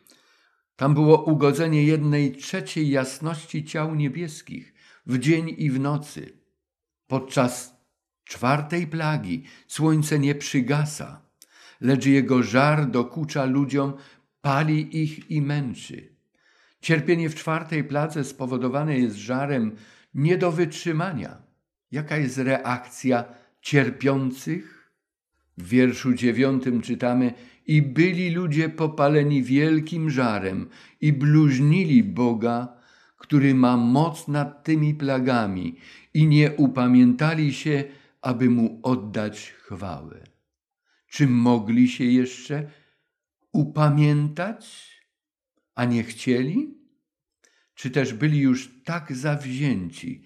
[0.77, 4.75] Tam było ugodzenie jednej trzeciej jasności ciał niebieskich
[5.07, 6.33] w dzień i w nocy.
[7.07, 7.77] Podczas
[8.25, 11.23] czwartej plagi słońce nie przygasa,
[11.81, 13.93] lecz jego żar dokucza ludziom,
[14.41, 16.09] pali ich i męczy.
[16.81, 19.77] Cierpienie w czwartej pladze spowodowane jest żarem
[20.15, 21.43] nie do wytrzymania.
[21.93, 23.25] Jaka jest reakcja
[23.61, 24.93] cierpiących?
[25.59, 27.33] W wierszu dziewiątym czytamy:
[27.67, 30.69] I byli ludzie popaleni wielkim żarem,
[31.01, 32.69] i bluźnili Boga,
[33.17, 35.77] który ma moc nad tymi plagami,
[36.15, 37.85] i nie upamiętali się,
[38.23, 40.21] aby mu oddać chwałę.
[41.09, 42.71] Czy mogli się jeszcze
[43.53, 44.91] upamiętać?
[45.81, 46.75] a nie chcieli?
[47.75, 50.23] Czy też byli już tak zawzięci,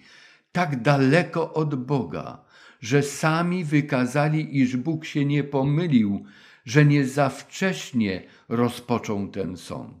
[0.51, 2.45] tak daleko od Boga,
[2.79, 6.25] że sami wykazali, iż Bóg się nie pomylił,
[6.65, 9.97] że nie za wcześnie rozpoczął ten sąd?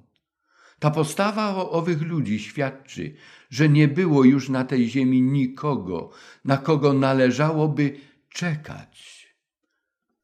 [0.79, 3.15] Ta postawa owych ludzi świadczy,
[3.49, 6.11] że nie było już na tej ziemi nikogo,
[6.45, 9.25] na kogo należałoby czekać.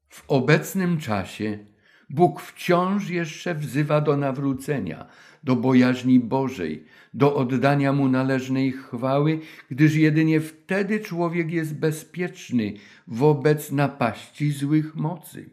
[0.10, 1.71] W obecnym czasie
[2.14, 5.06] Bóg wciąż jeszcze wzywa do nawrócenia,
[5.44, 12.74] do bojaźni Bożej, do oddania Mu należnej chwały, gdyż jedynie wtedy człowiek jest bezpieczny
[13.08, 15.50] wobec napaści złych mocy.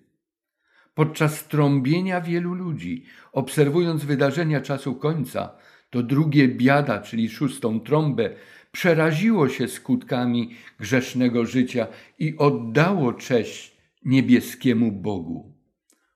[0.95, 5.51] Podczas trąbienia wielu ludzi, obserwując wydarzenia czasu końca,
[5.91, 8.31] to drugie biada, czyli szóstą trąbę,
[8.73, 11.87] przeraziło się skutkami grzesznego życia
[12.19, 15.58] i oddało cześć niebieskiemu Bogu.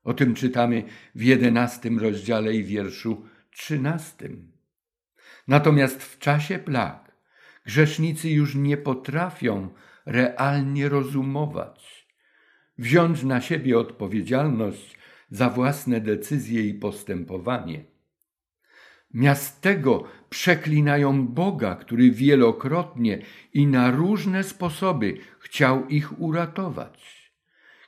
[0.03, 0.83] O tym czytamy
[1.15, 4.51] w jedenastym rozdziale i wierszu trzynastym.
[5.47, 7.11] Natomiast w czasie plag
[7.65, 9.69] grzesznicy już nie potrafią
[10.05, 12.07] realnie rozumować,
[12.77, 14.97] wziąć na siebie odpowiedzialność
[15.29, 17.83] za własne decyzje i postępowanie.
[19.13, 23.21] Miast tego przeklinają Boga, który wielokrotnie
[23.53, 27.22] i na różne sposoby chciał ich uratować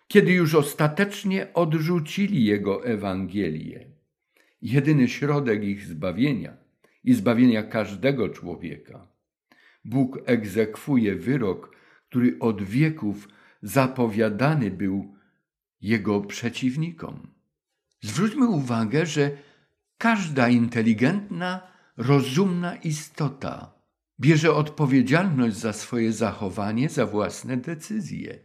[0.07, 3.87] kiedy już ostatecznie odrzucili Jego Ewangelię.
[4.61, 6.57] Jedyny środek ich zbawienia
[7.03, 9.07] i zbawienia każdego człowieka.
[9.85, 11.75] Bóg egzekwuje wyrok,
[12.09, 13.27] który od wieków
[13.61, 15.15] zapowiadany był
[15.81, 17.27] Jego przeciwnikom.
[18.01, 19.31] Zwróćmy uwagę, że
[19.97, 23.75] każda inteligentna, rozumna istota
[24.19, 28.44] bierze odpowiedzialność za swoje zachowanie, za własne decyzje.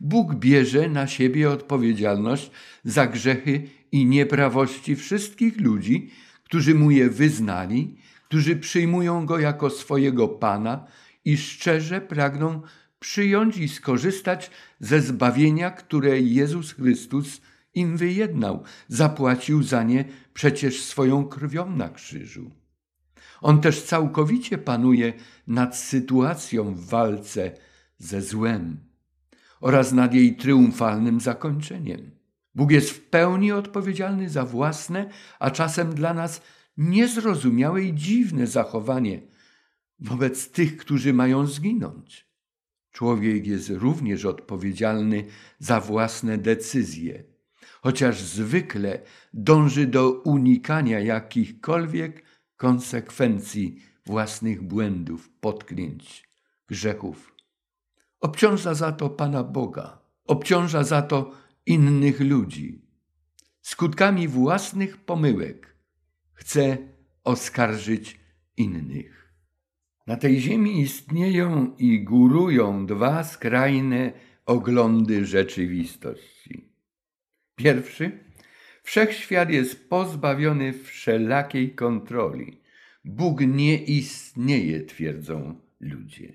[0.00, 2.50] Bóg bierze na siebie odpowiedzialność
[2.84, 6.10] za grzechy i nieprawości wszystkich ludzi,
[6.44, 10.86] którzy mu je wyznali, którzy przyjmują go jako swojego Pana
[11.24, 12.62] i szczerze pragną
[13.00, 17.40] przyjąć i skorzystać ze zbawienia, które Jezus Chrystus
[17.74, 18.62] im wyjednał.
[18.88, 22.50] Zapłacił za nie przecież swoją krwią na krzyżu.
[23.40, 25.12] On też całkowicie panuje
[25.46, 27.52] nad sytuacją w walce
[27.98, 28.89] ze złem
[29.60, 32.10] oraz nad jej triumfalnym zakończeniem.
[32.54, 36.42] Bóg jest w pełni odpowiedzialny za własne, a czasem dla nas
[36.76, 39.20] niezrozumiałe i dziwne zachowanie
[39.98, 42.26] wobec tych, którzy mają zginąć.
[42.92, 45.24] Człowiek jest również odpowiedzialny
[45.58, 47.24] za własne decyzje,
[47.82, 49.00] chociaż zwykle
[49.34, 52.22] dąży do unikania jakichkolwiek
[52.56, 56.28] konsekwencji własnych błędów, potknięć,
[56.68, 57.29] grzechów.
[58.20, 61.32] Obciąża za to Pana Boga, obciąża za to
[61.66, 62.82] innych ludzi.
[63.62, 65.76] Skutkami własnych pomyłek
[66.32, 66.78] chce
[67.24, 68.20] oskarżyć
[68.56, 69.32] innych.
[70.06, 74.12] Na tej ziemi istnieją i górują dwa skrajne
[74.46, 76.68] oglądy rzeczywistości.
[77.56, 78.18] Pierwszy,
[78.82, 82.60] wszechświat jest pozbawiony wszelakiej kontroli.
[83.04, 86.32] Bóg nie istnieje, twierdzą ludzie.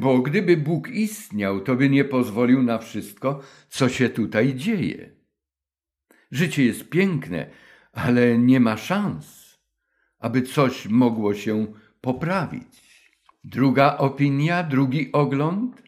[0.00, 5.10] Bo gdyby Bóg istniał, to by nie pozwolił na wszystko, co się tutaj dzieje.
[6.30, 7.50] Życie jest piękne,
[7.92, 9.58] ale nie ma szans,
[10.18, 11.66] aby coś mogło się
[12.00, 12.82] poprawić.
[13.44, 15.82] Druga opinia, drugi ogląd.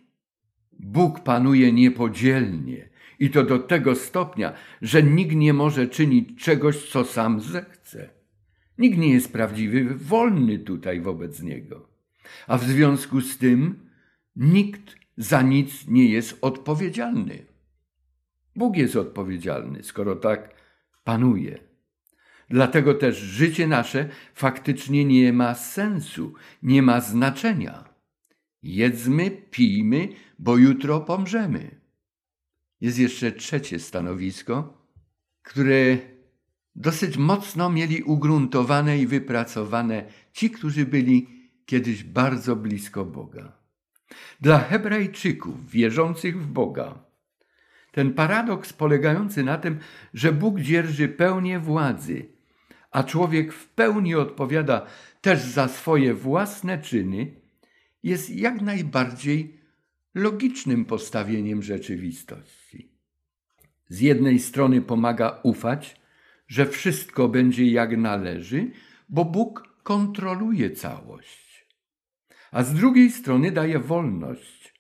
[0.73, 7.05] Bóg panuje niepodzielnie i to do tego stopnia, że nikt nie może czynić czegoś, co
[7.05, 8.11] sam zechce.
[8.79, 11.94] Nikt nie jest prawdziwy, wolny tutaj wobec Niego.
[12.47, 13.91] A w związku z tym
[14.37, 17.47] nikt za nic nie jest odpowiedzialny.
[18.57, 20.55] Bóg jest odpowiedzialny, skoro tak
[21.05, 21.59] panuje.
[22.49, 27.95] Dlatego też życie nasze faktycznie nie ma sensu, nie ma znaczenia.
[28.63, 30.09] Jedzmy, pijmy,
[30.39, 31.81] bo jutro pomrzemy.
[32.81, 34.87] Jest jeszcze trzecie stanowisko,
[35.43, 35.99] które
[36.77, 41.34] dosyć mocno mieli ugruntowane i wypracowane ci, którzy byli
[41.67, 43.53] kiedyś bardzo blisko Boga.
[44.41, 47.05] Dla Hebrajczyków wierzących w Boga,
[47.93, 49.79] ten paradoks polegający na tym,
[50.15, 52.27] że Bóg dzierży pełnię władzy,
[52.91, 54.87] a człowiek w pełni odpowiada
[55.21, 57.35] też za swoje własne czyny,
[58.03, 59.61] jest jak najbardziej
[60.15, 62.93] logicznym postawieniem rzeczywistości.
[63.89, 66.01] Z jednej strony pomaga ufać,
[66.49, 68.71] że wszystko będzie jak należy,
[69.09, 71.44] bo Bóg kontroluje całość.
[72.55, 74.75] A z drugiej strony daje wolność,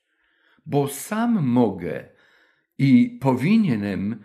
[0.67, 2.09] bo sam mogę
[2.79, 4.25] i powinienem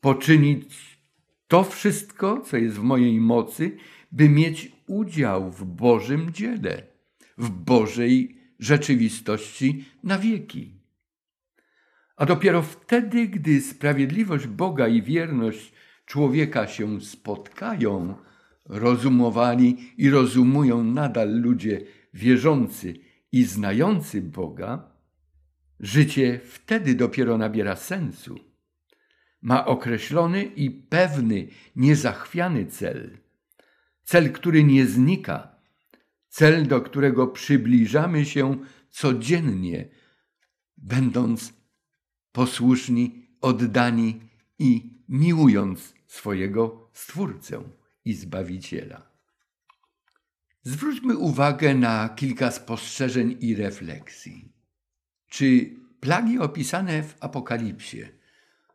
[0.00, 1.00] poczynić
[1.48, 3.76] to wszystko, co jest w mojej mocy,
[4.12, 6.82] by mieć udział w Bożym dziele,
[7.38, 10.74] w Bożej rzeczywistości na wieki.
[12.16, 15.72] A dopiero wtedy, gdy sprawiedliwość Boga i wierność
[16.06, 18.14] człowieka się spotkają,
[18.66, 22.94] rozumowani i rozumują nadal ludzie wierzący
[23.32, 24.92] i znający Boga,
[25.80, 28.38] życie wtedy dopiero nabiera sensu.
[29.42, 33.18] Ma określony i pewny, niezachwiany cel.
[34.02, 35.54] Cel, który nie znika,
[36.28, 38.58] cel, do którego przybliżamy się
[38.90, 39.88] codziennie,
[40.76, 41.52] będąc
[42.32, 44.20] posłuszni, oddani
[44.58, 47.62] i miłując swojego Stwórcę
[48.04, 49.09] i Zbawiciela.
[50.62, 54.52] Zwróćmy uwagę na kilka spostrzeżeń i refleksji.
[55.28, 58.08] Czy plagi opisane w Apokalipsie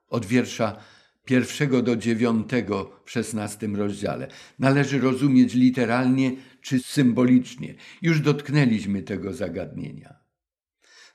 [0.10, 0.78] od wiersza
[1.26, 4.28] pierwszego do dziewiątego w szesnastym rozdziale
[4.60, 6.32] należy rozumieć literalnie
[6.62, 7.76] czy symbolicznie?
[8.02, 10.16] Już dotknęliśmy tego zagadnienia.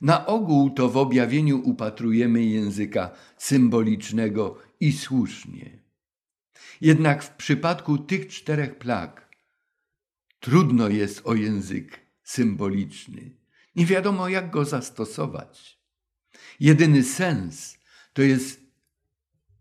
[0.00, 5.78] Na ogół to w objawieniu upatrujemy języka symbolicznego i słusznie.
[6.80, 9.29] Jednak w przypadku tych czterech plag
[10.40, 13.30] trudno jest o język symboliczny.
[13.76, 15.80] Nie wiadomo, jak go zastosować.
[16.60, 17.78] Jedyny sens
[18.12, 18.60] to jest,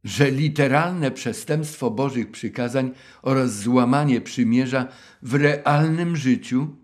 [0.04, 4.88] że literalne przestępstwo Bożych przykazań oraz złamanie przymierza
[5.22, 6.76] w realnym życiu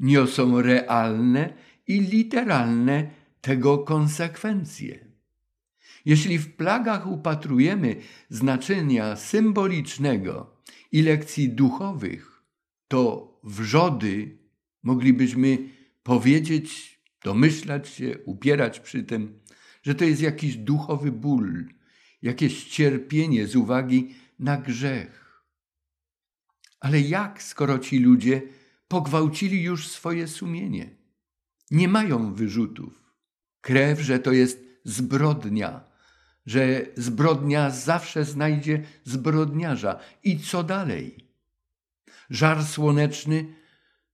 [0.00, 1.54] niosą realne
[1.86, 5.04] i literalne tego konsekwencje.
[6.04, 7.96] Jeśli w plagach upatrujemy
[8.28, 10.56] znaczenia symbolicznego
[10.92, 12.33] i lekcji duchowych,
[12.94, 14.38] to wrzody
[14.82, 15.58] moglibyśmy
[16.02, 19.40] powiedzieć, domyślać się, upierać przy tym,
[19.82, 21.64] że to jest jakiś duchowy ból,
[22.22, 25.42] jakieś cierpienie z uwagi na grzech.
[26.80, 28.42] Ale jak, skoro ci ludzie
[28.88, 30.90] pogwałcili już swoje sumienie?
[31.70, 33.12] Nie mają wyrzutów.
[33.60, 35.84] Krew, że to jest zbrodnia,
[36.46, 40.00] że zbrodnia zawsze znajdzie zbrodniarza.
[40.24, 41.23] I co dalej?
[42.30, 43.54] Żar słoneczny,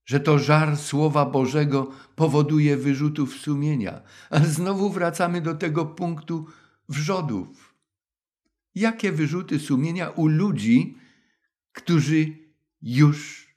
[0.04, 4.02] że to żar Słowa Bożego powoduje wyrzutów sumienia.
[4.30, 6.46] Ale znowu wracamy do tego punktu
[6.88, 7.74] wrzodów.
[8.74, 10.96] Jakie wyrzuty sumienia u ludzi,
[11.72, 12.38] którzy
[12.82, 13.48] już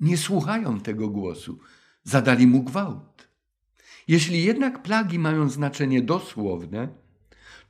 [0.00, 1.58] nie słuchają tego głosu,
[2.02, 3.28] zadali mu gwałt.
[4.08, 6.88] Jeśli jednak plagi mają znaczenie dosłowne,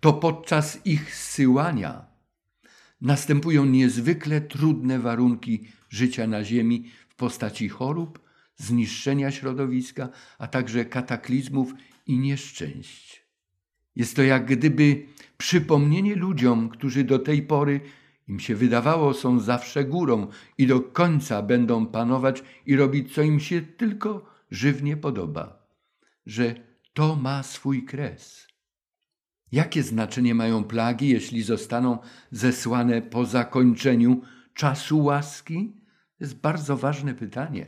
[0.01, 2.07] to podczas ich zsyłania
[3.01, 8.21] następują niezwykle trudne warunki życia na Ziemi w postaci chorób,
[8.57, 11.75] zniszczenia środowiska, a także kataklizmów
[12.07, 13.25] i nieszczęść.
[13.97, 15.07] Jest to jak gdyby
[15.39, 17.81] przypomnienie ludziom, którzy do tej pory
[18.29, 20.27] im się wydawało, są zawsze górą
[20.59, 25.67] i do końca będą panować i robić, co im się tylko żywnie podoba,
[26.27, 26.55] że
[26.93, 28.49] to ma swój kres.
[29.53, 31.99] Jakie znaczenie mają plagi, jeśli zostaną
[32.31, 34.23] zesłane po zakończeniu
[34.55, 35.84] czasu łaski?
[36.25, 37.67] Jest bardzo ważne pytanie.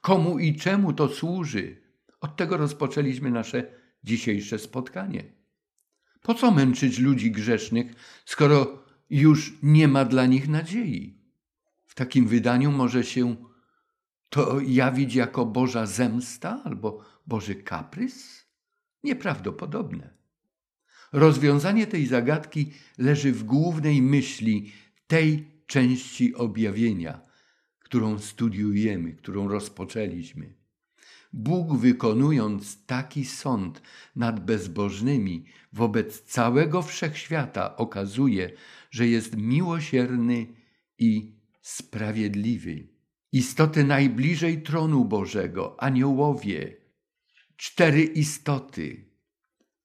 [0.00, 1.82] Komu i czemu to służy?
[2.20, 3.66] Od tego rozpoczęliśmy nasze
[4.04, 5.24] dzisiejsze spotkanie.
[6.22, 7.86] Po co męczyć ludzi grzesznych,
[8.24, 11.18] skoro już nie ma dla nich nadziei?
[11.86, 13.36] W takim wydaniu może się
[14.28, 18.46] to jawić jako Boża zemsta albo Boży kaprys?
[19.02, 20.14] Nieprawdopodobne.
[21.12, 24.72] Rozwiązanie tej zagadki leży w głównej myśli
[25.06, 27.33] tej części objawienia,
[27.94, 30.54] którą studiujemy, którą rozpoczęliśmy.
[31.32, 33.82] Bóg wykonując taki sąd
[34.16, 38.50] nad bezbożnymi wobec całego wszechświata okazuje,
[38.90, 40.46] że jest miłosierny
[40.98, 41.32] i
[41.62, 42.88] sprawiedliwy.
[43.32, 46.76] Istoty najbliżej tronu Bożego, aniołowie,
[47.56, 49.04] cztery istoty,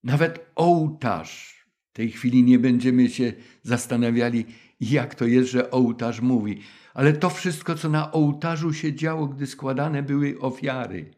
[0.03, 1.66] nawet ołtarz.
[1.89, 3.34] W tej chwili nie będziemy się
[3.64, 4.45] zastanawiali,
[4.80, 6.62] jak to jest, że ołtarz mówi,
[7.00, 11.12] ale to wszystko, co na ołtarzu się działo, gdy składane były ofiary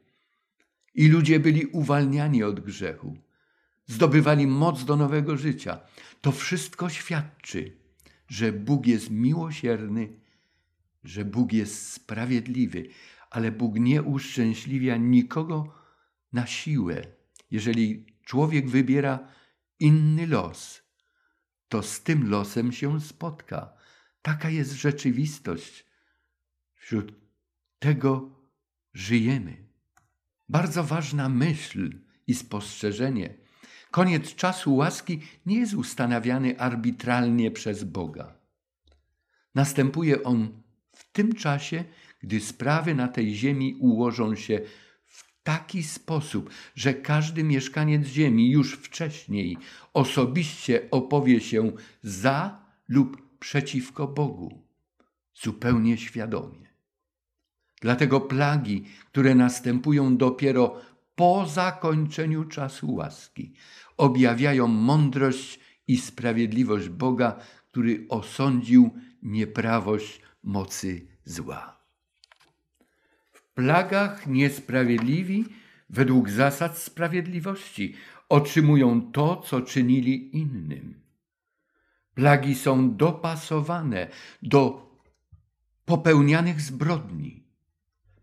[0.93, 3.17] i ludzie byli uwalniani od grzechu,
[3.85, 5.79] zdobywali moc do nowego życia.
[6.21, 7.77] To wszystko świadczy,
[8.27, 10.09] że Bóg jest miłosierny,
[11.03, 12.87] że Bóg jest sprawiedliwy,
[13.29, 15.73] ale Bóg nie uszczęśliwia nikogo
[16.33, 17.01] na siłę.
[17.51, 19.19] Jeżeli człowiek wybiera
[19.79, 20.81] inny los,
[21.69, 23.80] to z tym losem się spotka.
[24.21, 25.85] Taka jest rzeczywistość.
[26.75, 27.13] Wśród
[27.79, 28.29] tego
[28.93, 29.57] żyjemy.
[30.49, 31.91] Bardzo ważna myśl
[32.27, 33.33] i spostrzeżenie.
[33.91, 38.33] Koniec czasu łaski nie jest ustanawiany arbitralnie przez Boga.
[39.55, 40.61] Następuje on
[40.95, 41.83] w tym czasie,
[42.19, 44.61] gdy sprawy na tej ziemi ułożą się
[45.05, 49.57] w taki sposób, że każdy mieszkaniec ziemi już wcześniej
[49.93, 51.71] osobiście opowie się
[52.03, 54.61] za lub przeciwko Bogu,
[55.33, 56.67] zupełnie świadomie.
[57.81, 60.81] Dlatego plagi, które następują dopiero
[61.15, 63.53] po zakończeniu czasu łaski,
[63.97, 67.39] objawiają mądrość i sprawiedliwość Boga,
[67.71, 68.89] który osądził
[69.23, 71.81] nieprawość mocy zła.
[73.31, 75.45] W plagach niesprawiedliwi,
[75.89, 77.95] według zasad sprawiedliwości,
[78.29, 81.00] otrzymują to, co czynili innym.
[82.15, 84.07] Plagi są dopasowane
[84.41, 84.91] do
[85.85, 87.43] popełnianych zbrodni.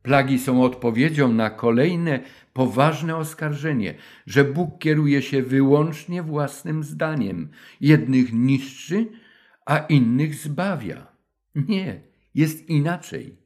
[0.03, 2.21] Plagi są odpowiedzią na kolejne
[2.53, 3.95] poważne oskarżenie,
[4.27, 7.49] że Bóg kieruje się wyłącznie własnym zdaniem.
[7.81, 9.07] Jednych niszczy,
[9.67, 11.07] a innych zbawia.
[11.55, 12.01] Nie,
[12.35, 13.37] jest inaczej.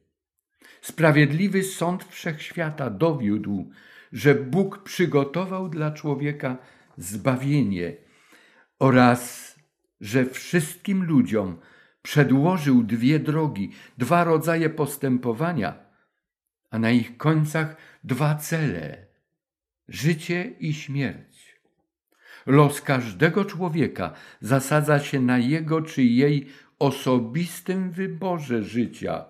[0.81, 3.69] Sprawiedliwy sąd wszechświata dowiódł,
[4.11, 6.57] że Bóg przygotował dla człowieka
[6.97, 7.95] zbawienie
[8.79, 9.52] oraz
[10.03, 11.57] że wszystkim ludziom
[12.01, 15.75] przedłożył dwie drogi, dwa rodzaje postępowania–
[16.73, 19.07] a na ich końcach dwa cele
[19.87, 21.61] życie i śmierć.
[22.45, 26.47] Los każdego człowieka zasadza się na jego czy jej
[26.79, 29.25] osobistym wyborze życia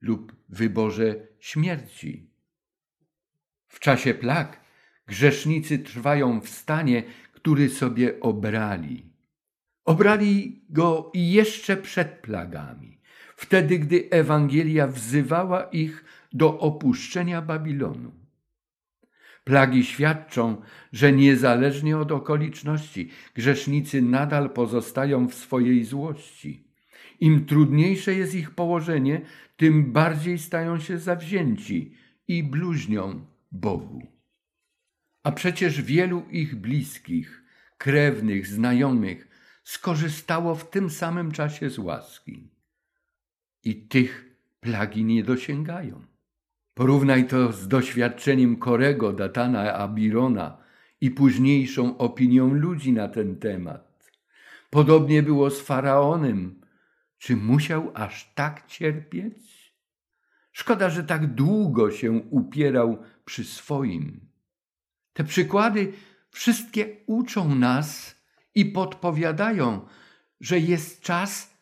[0.00, 2.30] lub wyborze śmierci.
[3.68, 4.60] W czasie plag
[5.06, 9.09] grzesznicy trwają w stanie, który sobie obrali.
[9.90, 12.98] Obrali go jeszcze przed plagami,
[13.36, 18.12] wtedy gdy Ewangelia wzywała ich do opuszczenia Babilonu.
[19.44, 20.62] Plagi świadczą,
[20.92, 26.64] że niezależnie od okoliczności grzesznicy nadal pozostają w swojej złości.
[27.20, 29.20] Im trudniejsze jest ich położenie,
[29.56, 31.94] tym bardziej stają się zawzięci
[32.28, 34.06] i bluźnią Bogu.
[35.22, 37.42] A przecież wielu ich bliskich,
[37.78, 39.29] krewnych, znajomych
[39.62, 42.50] skorzystało w tym samym czasie z łaski.
[43.64, 46.04] I tych plagi nie dosięgają.
[46.74, 50.58] Porównaj to z doświadczeniem Korego, Datana, Abirona
[51.00, 54.10] i późniejszą opinią ludzi na ten temat.
[54.70, 56.60] Podobnie było z faraonem.
[57.18, 59.74] Czy musiał aż tak cierpieć?
[60.52, 64.20] Szkoda, że tak długo się upierał przy swoim.
[65.12, 65.92] Te przykłady
[66.30, 68.19] wszystkie uczą nas
[68.54, 69.86] i podpowiadają,
[70.40, 71.60] że jest czas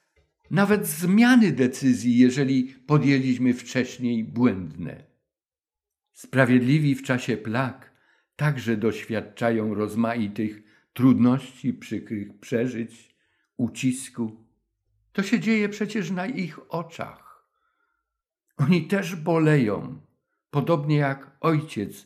[0.51, 5.05] nawet zmiany decyzji, jeżeli podjęliśmy wcześniej błędne.
[6.13, 7.93] Sprawiedliwi w czasie plag
[8.37, 10.63] także doświadczają rozmaitych
[10.93, 13.15] trudności, przykrych przeżyć,
[13.57, 14.45] ucisku.
[15.13, 17.49] To się dzieje przecież na ich oczach.
[18.57, 20.01] Oni też boleją,
[20.51, 22.05] podobnie jak ojciec,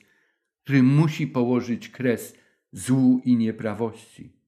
[0.63, 2.37] który musi położyć kres
[2.73, 4.42] złu i nieprawości.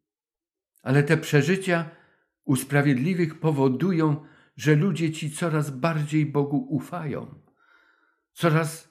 [0.85, 1.91] Ale te przeżycia
[2.45, 4.25] u sprawiedliwych powodują,
[4.57, 7.35] że ludzie ci coraz bardziej Bogu ufają,
[8.33, 8.89] coraz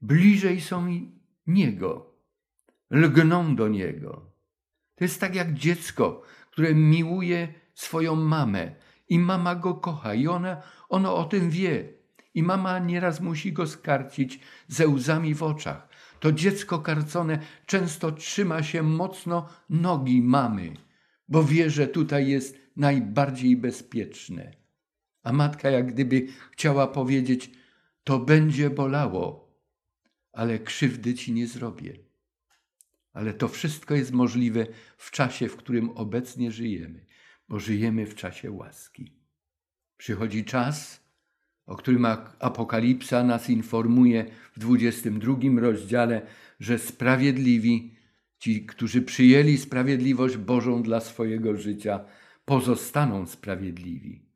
[0.00, 0.86] bliżej są
[1.46, 2.14] Niego,
[2.90, 4.32] lgną do Niego.
[4.94, 8.74] To jest tak jak dziecko, które miłuje swoją mamę
[9.08, 11.92] i mama go kocha i ona, ono o tym wie.
[12.34, 15.88] I mama nieraz musi go skarcić ze łzami w oczach.
[16.20, 20.74] To dziecko karcone często trzyma się mocno nogi mamy,
[21.30, 24.54] bo wie, że tutaj jest najbardziej bezpieczne.
[25.22, 27.50] A matka jak gdyby chciała powiedzieć,
[28.04, 29.54] to będzie bolało,
[30.32, 31.98] ale krzywdy ci nie zrobię.
[33.12, 34.66] Ale to wszystko jest możliwe
[34.96, 37.06] w czasie, w którym obecnie żyjemy,
[37.48, 39.12] bo żyjemy w czasie łaski.
[39.96, 41.00] Przychodzi czas,
[41.66, 42.06] o którym
[42.38, 44.26] Apokalipsa nas informuje
[44.56, 46.26] w 22 rozdziale,
[46.60, 47.94] że sprawiedliwi,
[48.40, 52.04] ci, którzy przyjęli sprawiedliwość Bożą dla swojego życia,
[52.44, 54.26] pozostaną sprawiedliwi,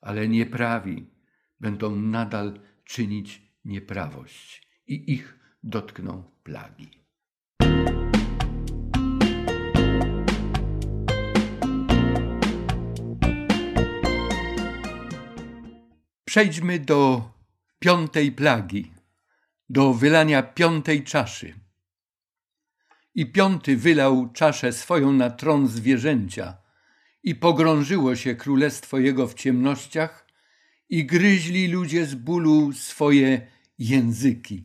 [0.00, 1.06] ale nieprawi
[1.60, 6.90] będą nadal czynić nieprawość i ich dotkną plagi.
[16.24, 17.30] Przejdźmy do
[17.78, 18.92] piątej plagi,
[19.68, 21.65] do wylania piątej czaszy.
[23.16, 26.56] I piąty wylał czaszę swoją na tron zwierzęcia
[27.22, 30.26] i pogrążyło się królestwo jego w ciemnościach
[30.88, 33.46] i gryźli ludzie z bólu swoje
[33.78, 34.64] języki.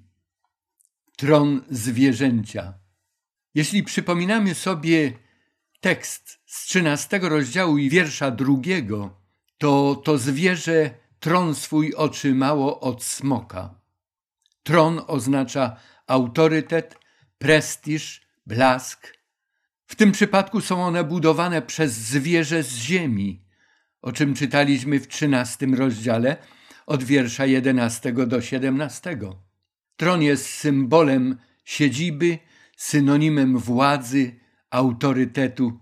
[1.17, 2.73] Tron zwierzęcia.
[3.55, 5.13] Jeśli przypominamy sobie
[5.79, 9.17] tekst z trzynastego rozdziału i wiersza drugiego,
[9.57, 10.89] to to zwierzę
[11.19, 13.75] tron swój otrzymało od smoka.
[14.63, 15.75] Tron oznacza
[16.07, 16.97] autorytet,
[17.37, 19.17] prestiż, blask.
[19.85, 23.45] W tym przypadku są one budowane przez zwierzę z ziemi,
[24.01, 26.37] o czym czytaliśmy w trzynastym rozdziale
[26.85, 29.43] od wiersza jedenastego do siedemnastego.
[29.95, 32.39] Tron jest symbolem siedziby,
[32.77, 34.39] synonimem władzy,
[34.69, 35.79] autorytetu.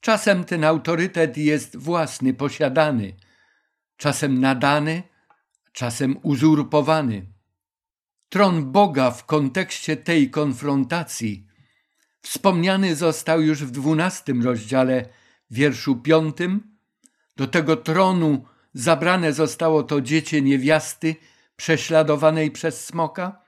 [0.00, 3.12] Czasem ten autorytet jest własny, posiadany–
[3.96, 5.02] czasem nadany,
[5.72, 7.26] czasem uzurpowany.
[8.28, 11.46] Tron Boga w kontekście tej konfrontacji
[12.26, 15.08] wspomniany został już w dwunastym rozdziale,
[15.50, 16.76] wierszu piątym.
[17.36, 21.16] Do tego tronu zabrane zostało to dziecię niewiasty
[21.56, 23.42] prześladowanej przez smoka.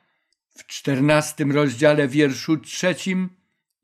[0.50, 3.28] W czternastym rozdziale, wierszu trzecim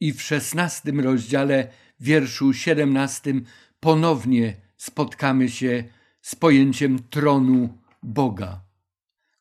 [0.00, 1.68] i w szesnastym rozdziale,
[2.00, 3.44] wierszu siedemnastym
[3.80, 5.84] ponownie spotkamy się
[6.22, 8.60] z pojęciem tronu Boga.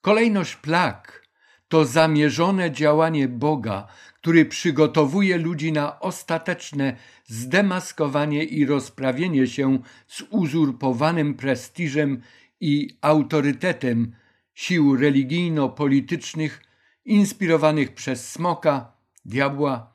[0.02, 1.28] Kolejność plag
[1.68, 3.88] to zamierzone działanie Boga,
[4.24, 6.96] który przygotowuje ludzi na ostateczne
[7.26, 12.22] zdemaskowanie i rozprawienie się z uzurpowanym prestiżem
[12.60, 14.16] i autorytetem
[14.54, 16.62] sił religijno-politycznych
[17.06, 18.92] inspirowanych przez smoka,
[19.26, 19.94] diabła,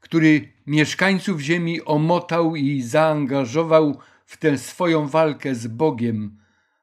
[0.00, 6.38] który mieszkańców ziemi omotał i zaangażował w tę swoją walkę z Bogiem,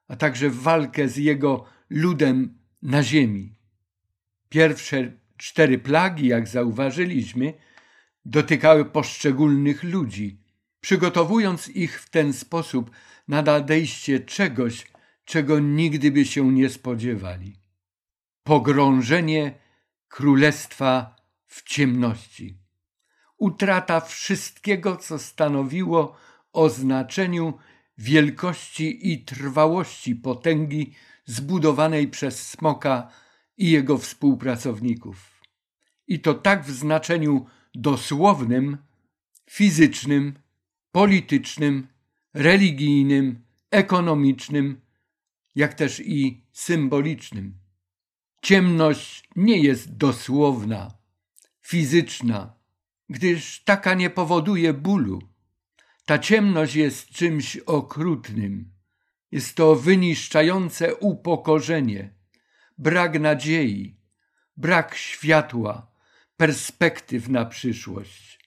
[0.08, 3.56] a także walkę z Jego ludem na ziemi.
[4.50, 7.54] Pierwsze cztery plagi, jak zauważyliśmy,
[8.26, 10.40] dotykały poszczególnych ludzi,
[10.80, 12.92] przygotowując ich w ten sposób
[13.28, 14.88] na nadejście czegoś,
[15.26, 17.60] czego nigdy by się nie spodziewali.
[18.44, 19.54] Pogrążenie
[20.08, 21.16] królestwa
[21.48, 22.58] w ciemności.
[23.38, 26.18] Utrata wszystkiego, co stanowiło
[26.54, 27.54] o znaczeniu
[27.98, 30.94] wielkości i trwałości potęgi
[31.26, 33.12] zbudowanej przez smoka
[33.58, 35.42] i jego współpracowników.
[36.08, 37.46] I to tak w znaczeniu
[37.76, 38.78] dosłownym,
[39.50, 40.34] fizycznym,
[40.92, 41.88] politycznym,
[42.34, 44.82] religijnym, ekonomicznym,
[45.56, 47.54] jak też i symbolicznym.
[48.42, 50.98] Ciemność nie jest dosłowna,
[51.62, 52.54] fizyczna,
[53.10, 55.22] gdyż taka nie powoduje bólu
[56.06, 58.72] Ta ciemność jest czymś okrutnym.
[59.32, 62.15] Jest to wyniszczające upokorzenie,
[62.78, 63.98] brak nadziei,
[64.58, 65.92] brak światła,
[66.38, 68.40] perspektyw na przyszłość.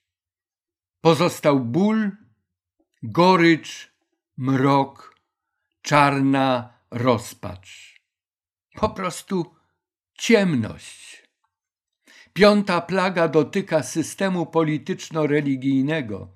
[1.00, 2.10] Pozostał ból,
[3.02, 3.92] gorycz,
[4.36, 5.14] mrok,
[5.82, 8.00] czarna rozpacz.
[8.74, 9.54] Po prostu
[10.14, 11.22] ciemność.
[12.32, 16.34] Piąta plaga dotyka systemu polityczno-religijnego,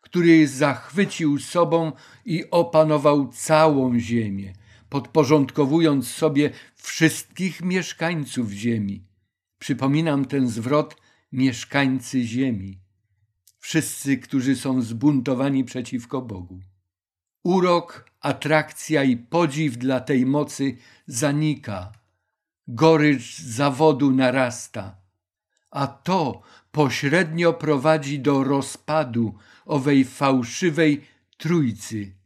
[0.00, 1.92] który zachwycił sobą
[2.24, 4.52] i opanował całą ziemię,
[4.90, 9.04] podporządkowując sobie wszystkich mieszkańców ziemi.
[9.58, 10.96] Przypominam ten zwrot
[11.32, 12.78] mieszkańcy ziemi.
[13.58, 16.60] Wszyscy, którzy są zbuntowani przeciwko Bogu.
[17.44, 20.76] Urok, atrakcja i podziw dla tej mocy
[21.06, 21.92] zanika.
[22.68, 24.96] Gorycz zawodu narasta.
[25.70, 29.34] A to pośrednio prowadzi do rozpadu
[29.66, 31.04] owej fałszywej
[31.36, 32.20] trójcy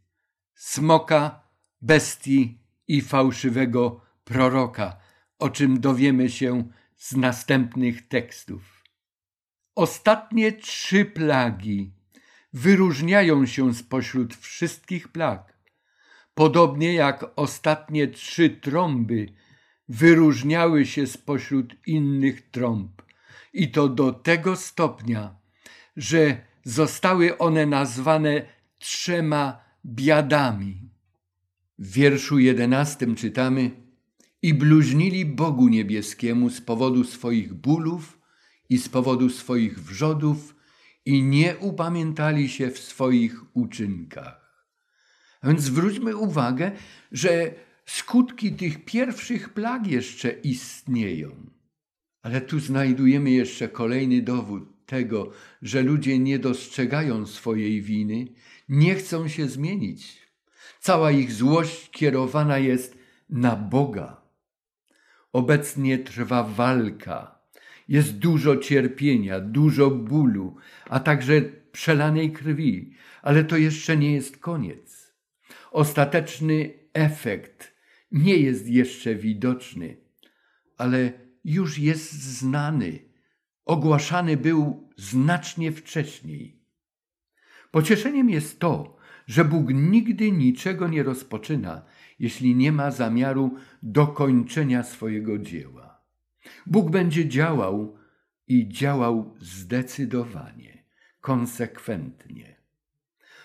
[0.54, 1.43] smoka,
[1.84, 2.58] bestii
[2.88, 4.96] i fałszywego proroka,
[5.38, 8.84] o czym dowiemy się z następnych tekstów.
[9.74, 11.92] Ostatnie trzy plagi
[12.52, 15.58] wyróżniają się spośród wszystkich plag,
[16.34, 19.32] podobnie jak ostatnie trzy trąby
[19.88, 23.02] wyróżniały się spośród innych trąb.
[23.52, 25.36] I to do tego stopnia,
[25.96, 28.42] że zostały one nazwane
[28.78, 30.93] trzema biadami.
[31.84, 33.70] W wierszu jedenastym czytamy
[34.42, 38.18] i bluźnili Bogu niebieskiemu z powodu swoich bólów
[38.68, 40.56] i z powodu swoich wrzodów
[41.04, 44.68] i nie upamiętali się w swoich uczynkach.
[45.40, 46.72] A więc zwróćmy uwagę,
[47.12, 47.54] że
[47.86, 51.30] skutki tych pierwszych plag jeszcze istnieją.
[52.22, 55.30] Ale tu znajdujemy jeszcze kolejny dowód tego,
[55.62, 58.26] że ludzie nie dostrzegają swojej winy,
[58.68, 60.23] nie chcą się zmienić.
[60.84, 62.98] Cała ich złość kierowana jest
[63.30, 64.22] na Boga.
[65.32, 67.38] Obecnie trwa walka.
[67.88, 70.56] Jest dużo cierpienia, dużo bólu,
[70.88, 75.14] a także przelanej krwi, ale to jeszcze nie jest koniec.
[75.70, 77.74] Ostateczny efekt
[78.12, 79.96] nie jest jeszcze widoczny,
[80.76, 81.12] ale
[81.44, 82.98] już jest znany.
[83.64, 86.60] Ogłaszany był znacznie wcześniej.
[87.70, 91.82] Pocieszeniem jest to, że Bóg nigdy niczego nie rozpoczyna,
[92.18, 96.00] jeśli nie ma zamiaru dokończenia swojego dzieła.
[96.66, 97.96] Bóg będzie działał
[98.48, 100.84] i działał zdecydowanie,
[101.20, 102.56] konsekwentnie.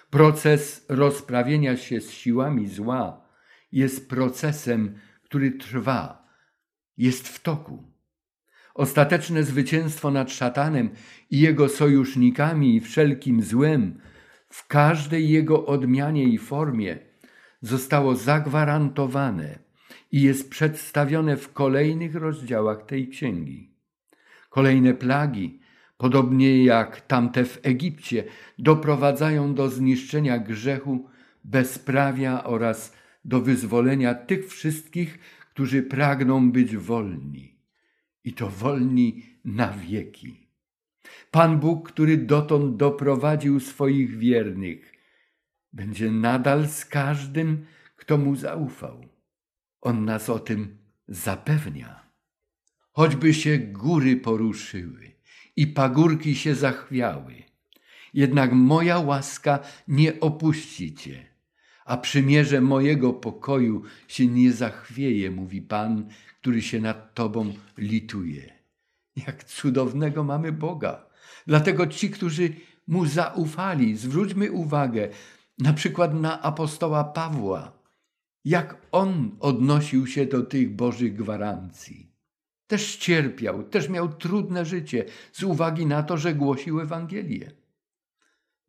[0.10, 3.26] Proces rozprawienia się z siłami zła
[3.72, 6.28] jest procesem, który trwa,
[6.98, 7.84] jest w toku.
[8.74, 10.90] Ostateczne zwycięstwo nad szatanem
[11.32, 14.00] i jego sojusznikami i wszelkim złem
[14.50, 16.98] w każdej jego odmianie i formie
[17.62, 19.60] zostało zagwarantowane
[20.12, 23.74] i jest przedstawione w kolejnych rozdziałach tej księgi.
[24.50, 25.60] Kolejne plagi,
[25.98, 28.24] podobnie jak tamte w Egipcie,
[28.60, 31.10] doprowadzają do zniszczenia grzechu,
[31.44, 32.94] bezprawia oraz
[33.26, 35.20] do wyzwolenia tych wszystkich,
[35.54, 37.56] którzy pragną być wolni.
[38.24, 40.49] I to wolni na wieki.
[41.32, 44.94] Pan Bóg, który dotąd doprowadził swoich wiernych,
[45.74, 47.66] będzie nadal z każdym,
[47.96, 49.06] kto mu zaufał.
[49.82, 50.78] On nas o tym
[51.08, 52.10] zapewnia.
[52.92, 55.12] Choćby się góry poruszyły
[55.56, 57.44] i pagórki się zachwiały,
[58.14, 61.26] jednak moja łaska nie opuścicie,
[61.86, 66.10] a przymierze mojego pokoju się nie zachwieje, mówi Pan,
[66.42, 68.59] który się nad Tobą lituje.
[69.16, 71.06] Jak cudownego mamy Boga.
[71.48, 72.54] Dlatego ci, którzy
[72.88, 75.10] mu zaufali, zwróćmy uwagę
[75.58, 77.72] na przykład na apostoła Pawła,
[78.46, 82.12] jak on odnosił się do tych Bożych gwarancji.
[82.68, 87.52] Też cierpiał, też miał trudne życie z uwagi na to, że głosił Ewangelię.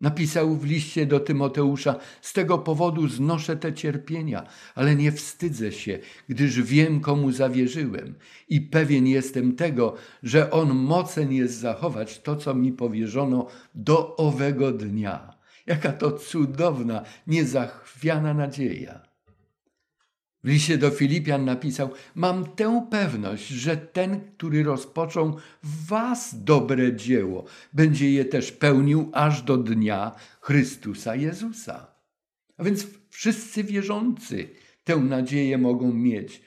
[0.01, 5.99] Napisał w liście do Tymoteusza: Z tego powodu znoszę te cierpienia, ale nie wstydzę się,
[6.29, 8.15] gdyż wiem, komu zawierzyłem
[8.49, 14.73] i pewien jestem tego, że on mocen jest zachować to, co mi powierzono do owego
[14.73, 15.35] dnia.
[15.67, 19.10] Jaka to cudowna, niezachwiana nadzieja.
[20.45, 26.97] W liście do Filipian napisał: Mam tę pewność, że ten, który rozpoczął w Was dobre
[26.97, 31.87] dzieło, będzie je też pełnił aż do dnia Chrystusa Jezusa.
[32.57, 34.49] A więc wszyscy wierzący
[34.85, 36.43] tę nadzieję mogą mieć.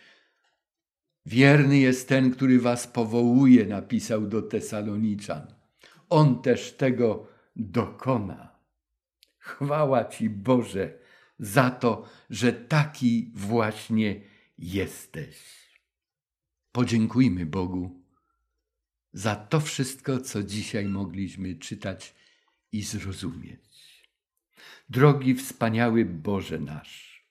[1.26, 5.42] Wierny jest ten, który Was powołuje, napisał do Tesaloniczan.
[6.10, 8.56] On też tego dokona.
[9.38, 11.03] Chwała Ci, Boże,
[11.40, 14.22] za to, że taki właśnie
[14.58, 15.38] jesteś.
[16.72, 18.04] Podziękujmy Bogu
[19.14, 22.16] za to wszystko, co dzisiaj mogliśmy czytać
[22.72, 24.04] i zrozumieć.
[24.90, 27.26] Drogi wspaniały Boże nasz,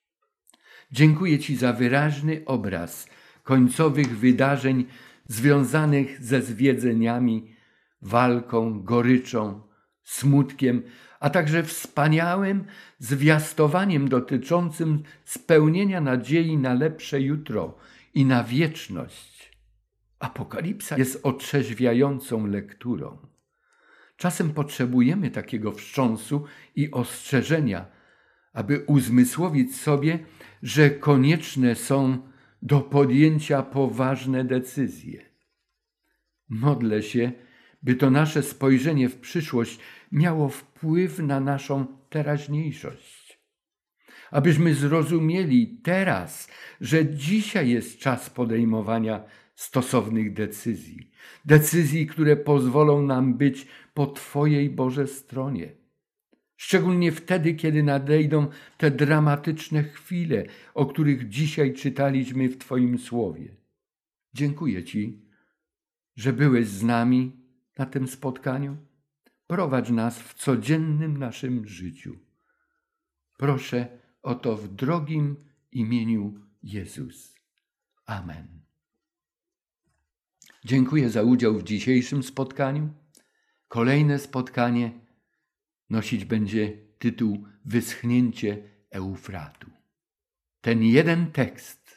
[0.92, 3.08] dziękuję Ci za wyraźny obraz
[3.42, 4.86] końcowych wydarzeń
[5.28, 7.54] związanych ze zwiedzeniami,
[8.02, 9.62] walką, goryczą,
[10.04, 10.82] smutkiem,
[11.22, 12.64] a także wspaniałym
[12.98, 17.78] zwiastowaniem dotyczącym spełnienia nadziei na lepsze jutro
[18.14, 19.52] i na wieczność.
[20.18, 23.18] Apokalipsa jest otrzeźwiającą lekturą.
[24.16, 26.44] Czasem potrzebujemy takiego wstrząsu
[26.76, 27.86] i ostrzeżenia,
[28.52, 30.18] aby uzmysłowić sobie,
[30.62, 32.18] że konieczne są
[32.62, 35.26] do podjęcia poważne decyzje.
[36.48, 37.32] Modlę się,
[37.82, 39.78] by to nasze spojrzenie w przyszłość
[40.12, 43.42] miało wpływ na naszą teraźniejszość.
[44.30, 46.48] Abyśmy zrozumieli teraz,
[46.80, 49.24] że dzisiaj jest czas podejmowania
[49.54, 51.10] stosownych decyzji.
[51.44, 55.72] Decyzji, które pozwolą nam być po Twojej Boże stronie.
[56.56, 58.46] Szczególnie wtedy, kiedy nadejdą
[58.78, 63.56] te dramatyczne chwile, o których dzisiaj czytaliśmy w Twoim słowie.
[64.34, 65.22] Dziękuję Ci,
[66.16, 67.41] że byłeś z nami
[67.82, 68.76] na tym spotkaniu.
[69.46, 72.18] Prowadź nas w codziennym naszym życiu.
[73.38, 75.36] Proszę o to w drogim
[75.72, 77.34] imieniu Jezus.
[78.06, 78.60] Amen.
[80.64, 82.94] Dziękuję za udział w dzisiejszym spotkaniu.
[83.68, 85.00] Kolejne spotkanie
[85.90, 89.70] nosić będzie tytuł Wyschnięcie Eufratu.
[90.60, 91.96] Ten jeden tekst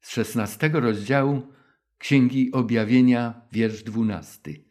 [0.00, 1.52] z szesnastego rozdziału
[1.98, 4.63] Księgi Objawienia, wiersz dwunasty,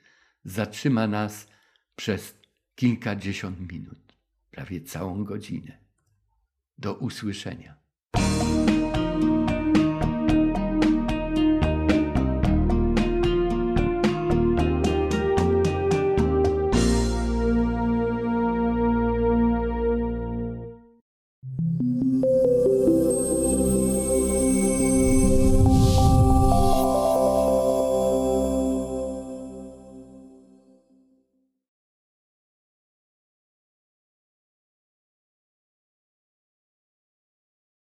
[0.43, 1.47] zatrzyma nas
[1.95, 2.37] przez
[2.75, 4.17] kilkadziesiąt minut,
[4.51, 5.77] prawie całą godzinę.
[6.77, 7.75] Do usłyszenia.